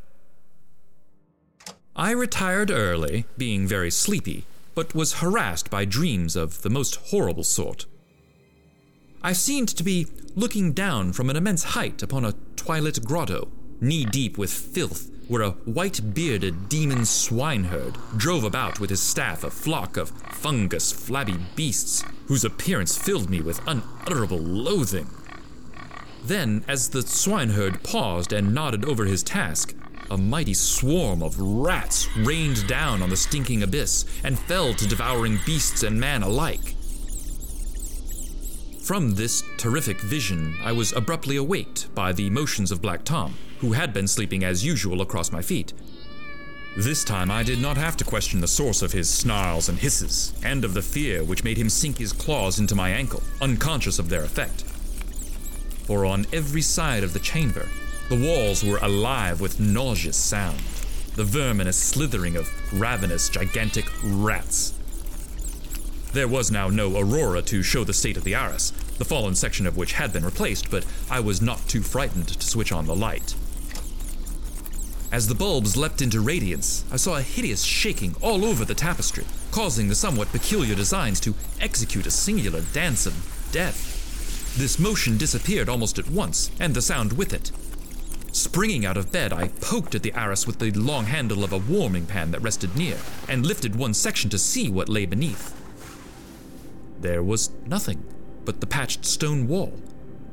I 1.96 2.12
retired 2.12 2.72
early, 2.72 3.26
being 3.38 3.68
very 3.68 3.92
sleepy, 3.92 4.46
but 4.74 4.96
was 4.96 5.16
harassed 5.16 5.70
by 5.70 5.86
dreams 5.86 6.36
of 6.36 6.62
the 6.62 6.70
most 6.70 6.96
horrible 6.96 7.44
sort. 7.44 7.86
I 9.22 9.34
seemed 9.34 9.70
to 9.70 9.84
be 9.84 10.08
looking 10.36 10.72
down 10.74 11.14
from 11.14 11.30
an 11.30 11.36
immense 11.36 11.64
height 11.76 12.02
upon 12.02 12.26
a 12.26 12.34
twilit 12.56 13.06
grotto, 13.06 13.50
knee 13.80 14.06
deep 14.06 14.38
with 14.38 14.52
filth, 14.52 15.10
where 15.32 15.44
a 15.44 15.52
white 15.52 16.14
bearded 16.14 16.68
demon 16.68 17.06
swineherd 17.06 17.96
drove 18.18 18.44
about 18.44 18.82
with 18.82 18.90
his 18.90 19.00
staff 19.00 19.46
a 19.46 19.50
flock 19.50 19.96
of 19.96 20.12
fungous, 20.26 20.94
flabby 20.94 21.38
beasts 21.56 22.04
whose 22.26 22.44
appearance 22.44 22.98
filled 22.98 23.30
me 23.30 23.40
with 23.40 23.66
unutterable 23.66 24.38
loathing. 24.38 25.08
Then, 26.22 26.66
as 26.68 26.90
the 26.90 27.02
swineherd 27.02 27.82
paused 27.82 28.34
and 28.34 28.54
nodded 28.54 28.84
over 28.84 29.06
his 29.06 29.24
task, 29.24 29.74
a 30.10 30.18
mighty 30.18 30.54
swarm 30.54 31.24
of 31.24 31.40
rats 31.40 32.10
rained 32.18 32.68
down 32.68 33.02
on 33.02 33.10
the 33.10 33.16
stinking 33.16 33.64
abyss 33.64 34.04
and 34.26 34.38
fell 34.38 34.74
to 34.74 34.86
devouring 34.86 35.40
beasts 35.46 35.82
and 35.82 35.98
man 35.98 36.24
alike. 36.24 36.76
From 38.82 39.14
this 39.14 39.44
terrific 39.58 40.02
vision, 40.02 40.56
I 40.64 40.72
was 40.72 40.92
abruptly 40.92 41.36
awaked 41.36 41.94
by 41.94 42.14
the 42.14 42.32
motions 42.32 42.72
of 42.72 42.82
Black 42.82 43.04
Tom, 43.04 43.36
who 43.60 43.74
had 43.74 43.94
been 43.94 44.08
sleeping 44.08 44.44
as 44.44 44.66
usual 44.66 45.02
across 45.02 45.32
my 45.32 45.44
feet. 45.44 45.72
This 46.76 47.04
time 47.04 47.30
I 47.30 47.44
did 47.44 47.62
not 47.62 47.78
have 47.78 47.96
to 47.98 48.04
question 48.04 48.42
the 48.42 48.48
source 48.48 48.82
of 48.82 48.92
his 48.92 49.08
snarls 49.08 49.70
and 49.70 49.78
hisses, 49.78 50.34
and 50.44 50.66
of 50.66 50.74
the 50.74 50.82
fear 50.82 51.24
which 51.24 51.44
made 51.44 51.58
him 51.58 51.70
sink 51.70 52.00
his 52.00 52.12
claws 52.12 52.58
into 52.58 52.74
my 52.74 52.90
ankle, 52.90 53.22
unconscious 53.40 54.00
of 54.00 54.10
their 54.10 54.24
effect. 54.24 54.64
For 55.86 56.04
on 56.04 56.26
every 56.34 56.64
side 56.64 57.04
of 57.04 57.14
the 57.14 57.20
chamber, 57.20 57.68
the 58.10 58.20
walls 58.20 58.64
were 58.64 58.80
alive 58.82 59.42
with 59.42 59.60
nauseous 59.60 60.18
sound, 60.18 60.60
the 61.16 61.24
verminous 61.24 61.78
slithering 61.78 62.36
of 62.36 62.50
ravenous, 62.74 63.30
gigantic 63.30 63.86
rats. 64.04 64.74
There 66.14 66.28
was 66.28 66.52
now 66.52 66.68
no 66.68 66.98
aurora 66.98 67.42
to 67.44 67.64
show 67.64 67.86
the 67.86 67.94
state 67.94 68.18
of 68.18 68.26
the 68.26 68.36
arras, 68.36 68.72
the 68.98 69.06
fallen 69.06 69.34
section 69.34 69.66
of 69.66 69.78
which 69.78 69.94
had 69.94 70.12
been 70.12 70.26
replaced, 70.26 70.70
but 70.70 70.86
I 71.10 71.22
was 71.22 71.42
not 71.42 71.66
too 71.70 71.82
frightened 71.82 72.28
to 72.28 72.48
switch 72.48 72.74
on 72.74 72.86
the 72.86 72.96
light. 72.96 73.34
As 75.10 75.28
the 75.28 75.36
bulbs 75.36 75.78
leapt 75.78 76.02
into 76.02 76.20
radiance, 76.20 76.84
I 76.92 76.98
saw 76.98 77.18
a 77.18 77.22
hideous 77.22 77.64
shaking 77.64 78.16
all 78.22 78.44
over 78.44 78.66
the 78.66 78.74
tapestry, 78.74 79.26
causing 79.52 79.88
the 79.88 79.96
somewhat 79.96 80.32
peculiar 80.32 80.76
designs 80.76 81.20
to 81.22 81.36
execute 81.62 82.06
a 82.06 82.12
singular 82.12 82.62
dance 82.74 83.06
of 83.06 83.48
death. 83.52 84.58
This 84.58 84.80
motion 84.80 85.18
disappeared 85.18 85.70
almost 85.70 85.98
at 85.98 86.10
once, 86.10 86.52
and 86.60 86.74
the 86.74 86.82
sound 86.82 87.14
with 87.14 87.34
it. 87.34 87.52
Springing 88.34 88.86
out 88.86 88.98
of 88.98 89.12
bed, 89.12 89.32
I 89.32 89.48
poked 89.48 89.96
at 89.96 90.04
the 90.04 90.14
arras 90.14 90.46
with 90.46 90.60
the 90.60 90.72
long 90.72 91.06
handle 91.06 91.46
of 91.46 91.54
a 91.54 91.58
warming 91.58 92.06
pan 92.06 92.32
that 92.32 92.42
rested 92.42 92.76
near, 92.76 92.98
and 93.30 93.46
lifted 93.46 93.78
one 93.78 93.94
section 93.94 94.30
to 94.30 94.38
see 94.38 94.70
what 94.70 94.90
lay 94.90 95.06
beneath. 95.06 95.61
There 97.02 97.24
was 97.24 97.50
nothing 97.66 98.04
but 98.46 98.62
the 98.62 98.68
patched 98.68 99.06
stone 99.06 99.48
wall, 99.48 99.74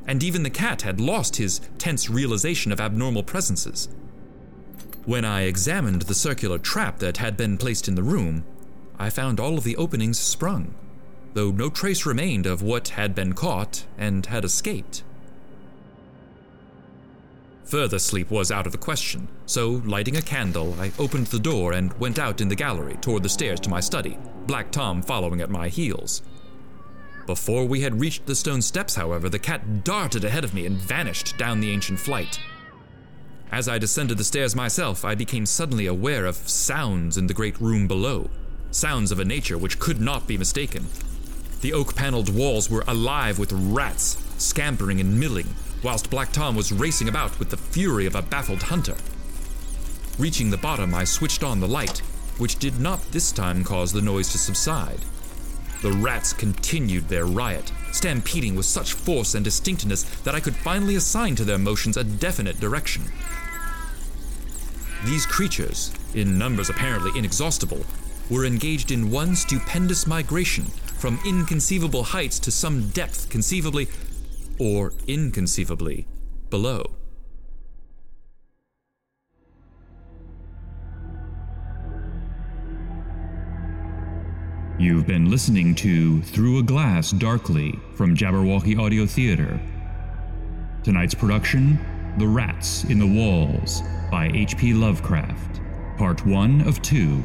and 0.06 0.22
even 0.22 0.42
the 0.42 0.50
cat 0.50 0.82
had 0.82 1.00
lost 1.00 1.36
his 1.36 1.60
tense 1.78 2.10
realization 2.10 2.72
of 2.72 2.80
abnormal 2.80 3.22
presences. 3.22 3.88
When 5.06 5.24
I 5.24 5.42
examined 5.42 6.02
the 6.02 6.14
circular 6.14 6.58
trap 6.58 6.98
that 6.98 7.16
had 7.16 7.38
been 7.38 7.56
placed 7.56 7.88
in 7.88 7.94
the 7.94 8.02
room, 8.02 8.44
I 8.98 9.08
found 9.08 9.40
all 9.40 9.56
of 9.56 9.64
the 9.64 9.76
openings 9.76 10.18
sprung, 10.18 10.74
though 11.32 11.50
no 11.50 11.70
trace 11.70 12.04
remained 12.04 12.44
of 12.44 12.60
what 12.60 12.88
had 12.88 13.14
been 13.14 13.32
caught 13.32 13.86
and 13.96 14.26
had 14.26 14.44
escaped. 14.44 15.02
Further 17.64 17.98
sleep 17.98 18.30
was 18.30 18.50
out 18.50 18.66
of 18.66 18.72
the 18.72 18.78
question, 18.78 19.28
so 19.46 19.82
lighting 19.86 20.16
a 20.16 20.22
candle, 20.22 20.74
I 20.78 20.92
opened 20.98 21.28
the 21.28 21.38
door 21.38 21.72
and 21.72 21.98
went 21.98 22.18
out 22.18 22.42
in 22.42 22.48
the 22.48 22.54
gallery 22.54 22.96
toward 23.00 23.22
the 23.22 23.28
stairs 23.28 23.60
to 23.60 23.70
my 23.70 23.80
study, 23.80 24.18
Black 24.46 24.70
Tom 24.70 25.00
following 25.00 25.40
at 25.40 25.50
my 25.50 25.68
heels. 25.68 26.22
Before 27.28 27.66
we 27.66 27.82
had 27.82 28.00
reached 28.00 28.24
the 28.24 28.34
stone 28.34 28.62
steps, 28.62 28.94
however, 28.94 29.28
the 29.28 29.38
cat 29.38 29.84
darted 29.84 30.24
ahead 30.24 30.44
of 30.44 30.54
me 30.54 30.64
and 30.64 30.78
vanished 30.78 31.36
down 31.36 31.60
the 31.60 31.70
ancient 31.70 32.00
flight. 32.00 32.40
As 33.52 33.68
I 33.68 33.76
descended 33.76 34.16
the 34.16 34.24
stairs 34.24 34.56
myself, 34.56 35.04
I 35.04 35.14
became 35.14 35.44
suddenly 35.44 35.84
aware 35.84 36.24
of 36.24 36.36
sounds 36.48 37.18
in 37.18 37.26
the 37.26 37.34
great 37.34 37.60
room 37.60 37.86
below, 37.86 38.30
sounds 38.70 39.12
of 39.12 39.18
a 39.18 39.26
nature 39.26 39.58
which 39.58 39.78
could 39.78 40.00
not 40.00 40.26
be 40.26 40.38
mistaken. 40.38 40.86
The 41.60 41.74
oak 41.74 41.94
paneled 41.94 42.34
walls 42.34 42.70
were 42.70 42.84
alive 42.88 43.38
with 43.38 43.52
rats, 43.52 44.16
scampering 44.38 44.98
and 44.98 45.20
milling, 45.20 45.54
whilst 45.82 46.08
Black 46.08 46.32
Tom 46.32 46.56
was 46.56 46.72
racing 46.72 47.10
about 47.10 47.38
with 47.38 47.50
the 47.50 47.58
fury 47.58 48.06
of 48.06 48.14
a 48.14 48.22
baffled 48.22 48.62
hunter. 48.62 48.96
Reaching 50.18 50.48
the 50.48 50.56
bottom, 50.56 50.94
I 50.94 51.04
switched 51.04 51.44
on 51.44 51.60
the 51.60 51.68
light, 51.68 51.98
which 52.38 52.58
did 52.58 52.80
not 52.80 53.02
this 53.12 53.32
time 53.32 53.64
cause 53.64 53.92
the 53.92 54.00
noise 54.00 54.32
to 54.32 54.38
subside. 54.38 55.00
The 55.80 55.92
rats 55.92 56.32
continued 56.32 57.08
their 57.08 57.24
riot, 57.24 57.72
stampeding 57.92 58.56
with 58.56 58.66
such 58.66 58.94
force 58.94 59.34
and 59.34 59.44
distinctness 59.44 60.02
that 60.24 60.34
I 60.34 60.40
could 60.40 60.56
finally 60.56 60.96
assign 60.96 61.36
to 61.36 61.44
their 61.44 61.58
motions 61.58 61.96
a 61.96 62.04
definite 62.04 62.58
direction. 62.58 63.04
These 65.04 65.26
creatures, 65.26 65.92
in 66.14 66.38
numbers 66.38 66.68
apparently 66.68 67.16
inexhaustible, 67.16 67.84
were 68.28 68.44
engaged 68.44 68.90
in 68.90 69.10
one 69.10 69.36
stupendous 69.36 70.06
migration 70.06 70.64
from 70.98 71.20
inconceivable 71.24 72.02
heights 72.02 72.40
to 72.40 72.50
some 72.50 72.88
depth 72.90 73.30
conceivably, 73.30 73.88
or 74.58 74.92
inconceivably, 75.06 76.06
below. 76.50 76.97
You've 84.88 85.06
been 85.06 85.30
listening 85.30 85.74
to 85.74 86.22
Through 86.22 86.60
a 86.60 86.62
Glass 86.62 87.10
Darkly 87.10 87.78
from 87.94 88.16
Jabberwocky 88.16 88.78
Audio 88.78 89.04
Theater. 89.04 89.60
Tonight's 90.82 91.12
production 91.12 91.78
The 92.16 92.26
Rats 92.26 92.84
in 92.84 92.98
the 92.98 93.06
Walls 93.06 93.82
by 94.10 94.30
H.P. 94.32 94.72
Lovecraft, 94.72 95.60
part 95.98 96.24
one 96.24 96.62
of 96.62 96.80
two. 96.80 97.22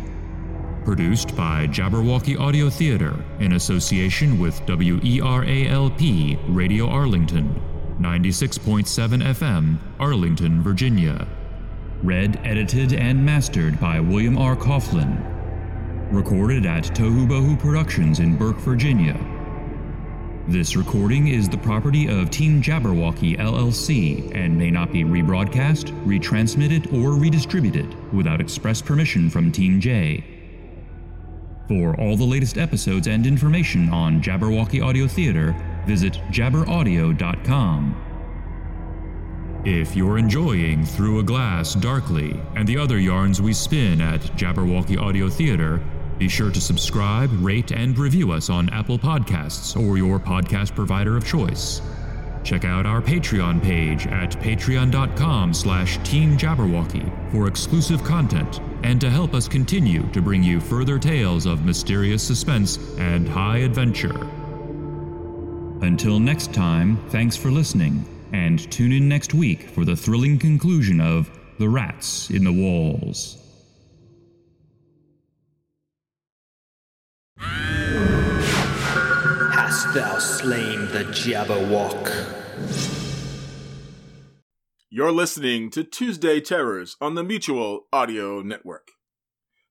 Produced 0.83 1.37
by 1.37 1.67
Jabberwocky 1.67 2.37
Audio 2.37 2.69
Theater 2.69 3.23
in 3.39 3.53
association 3.53 4.41
with 4.41 4.59
WERALP 4.65 6.39
Radio 6.49 6.89
Arlington, 6.89 7.61
96.7 7.97 9.23
FM, 9.23 9.77
Arlington, 10.01 10.61
Virginia. 10.61 11.25
Read, 12.03 12.41
edited, 12.43 12.91
and 12.91 13.25
mastered 13.25 13.79
by 13.79 14.01
William 14.01 14.37
R. 14.37 14.57
Coughlan. 14.57 15.32
Recorded 16.13 16.67
at 16.67 16.83
Tohu 16.83 17.27
Bohu 17.27 17.57
Productions 17.57 18.19
in 18.19 18.37
Burke, 18.37 18.57
Virginia. 18.57 19.19
This 20.47 20.75
recording 20.75 21.29
is 21.29 21.49
the 21.49 21.57
property 21.57 22.07
of 22.07 22.29
Team 22.29 22.61
Jabberwocky 22.61 23.35
LLC 23.39 24.31
and 24.35 24.55
may 24.55 24.69
not 24.69 24.91
be 24.91 25.03
rebroadcast, 25.03 25.85
retransmitted, 26.05 26.93
or 26.93 27.19
redistributed 27.19 27.95
without 28.13 28.39
express 28.39 28.79
permission 28.79 29.27
from 29.27 29.51
Team 29.51 29.81
J. 29.81 30.23
For 31.67 31.99
all 31.99 32.15
the 32.15 32.23
latest 32.23 32.59
episodes 32.59 33.07
and 33.07 33.25
information 33.25 33.89
on 33.89 34.21
Jabberwocky 34.21 34.85
Audio 34.85 35.07
Theater, 35.07 35.55
visit 35.87 36.13
jabberaudio.com. 36.29 38.03
If 39.65 39.95
you're 39.95 40.19
enjoying 40.19 40.85
Through 40.85 41.19
a 41.19 41.23
Glass 41.23 41.73
Darkly 41.73 42.39
and 42.55 42.67
the 42.67 42.77
other 42.77 42.99
yarns 42.99 43.41
we 43.41 43.53
spin 43.53 43.99
at 43.99 44.21
Jabberwocky 44.37 44.99
Audio 44.99 45.29
Theater, 45.29 45.81
be 46.17 46.29
sure 46.29 46.51
to 46.51 46.61
subscribe, 46.61 47.29
rate, 47.43 47.71
and 47.71 47.97
review 47.97 48.31
us 48.31 48.49
on 48.49 48.69
Apple 48.69 48.99
Podcasts 48.99 49.75
or 49.75 49.97
your 49.97 50.19
podcast 50.19 50.75
provider 50.75 51.17
of 51.17 51.25
choice. 51.25 51.81
Check 52.43 52.65
out 52.65 52.85
our 52.85 53.01
Patreon 53.01 53.61
page 53.63 54.05
at 54.07 54.31
patreon.com 54.31 55.53
slash 55.53 55.97
teamjabberwocky 55.99 57.31
for 57.31 57.47
exclusive 57.47 58.03
content 58.03 58.59
and 58.83 58.99
to 58.99 59.09
help 59.09 59.33
us 59.33 59.47
continue 59.47 60.03
to 60.11 60.21
bring 60.21 60.43
you 60.43 60.59
further 60.59 60.99
tales 60.99 61.45
of 61.45 61.65
mysterious 61.65 62.21
suspense 62.21 62.77
and 62.97 63.27
high 63.27 63.59
adventure. 63.59 64.29
Until 65.81 66.19
next 66.19 66.53
time, 66.53 66.97
thanks 67.09 67.35
for 67.35 67.49
listening, 67.49 68.05
and 68.31 68.71
tune 68.71 68.91
in 68.91 69.09
next 69.09 69.33
week 69.33 69.63
for 69.69 69.85
the 69.85 69.95
thrilling 69.95 70.37
conclusion 70.37 71.01
of 71.01 71.29
The 71.59 71.67
Rats 71.67 72.29
in 72.29 72.43
the 72.43 72.53
Walls. 72.53 73.42
Thou 79.93 80.17
slain 80.17 80.87
the 80.87 81.03
Jabberwock? 81.03 82.11
You're 84.89 85.11
listening 85.11 85.69
to 85.69 85.83
Tuesday 85.83 86.41
Terrors 86.41 86.97
on 86.99 87.13
the 87.13 87.23
Mutual 87.23 87.81
Audio 87.93 88.41
Network. 88.41 88.87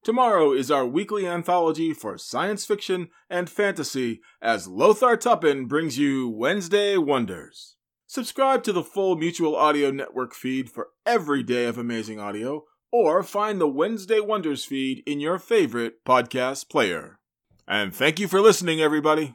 Tomorrow 0.05 0.53
is 0.53 0.71
our 0.71 0.87
weekly 0.87 1.27
anthology 1.27 1.93
for 1.93 2.19
science 2.19 2.65
fiction 2.65 3.09
and 3.29 3.51
fantasy 3.51 4.21
as 4.41 4.69
Lothar 4.69 5.17
Tuppen 5.17 5.67
brings 5.67 5.99
you 5.99 6.29
Wednesday 6.29 6.97
Wonders. 6.97 7.77
Subscribe 8.07 8.63
to 8.63 8.73
the 8.73 8.85
full 8.85 9.17
Mutual 9.17 9.57
Audio 9.57 9.91
Network 9.91 10.35
feed 10.35 10.71
for 10.71 10.91
every 11.05 11.43
day 11.43 11.65
of 11.65 11.79
amazing 11.79 12.21
audio, 12.21 12.63
or 12.93 13.25
find 13.25 13.61
the 13.61 13.67
Wednesday 13.67 14.21
Wonders 14.21 14.65
feed 14.65 15.03
in 15.05 15.19
your 15.19 15.41
favorite 15.41 16.05
podcast 16.05 16.69
player. 16.69 17.19
And 17.67 17.93
thank 17.93 18.21
you 18.21 18.29
for 18.29 18.41
listening, 18.41 18.81
everybody. 18.81 19.35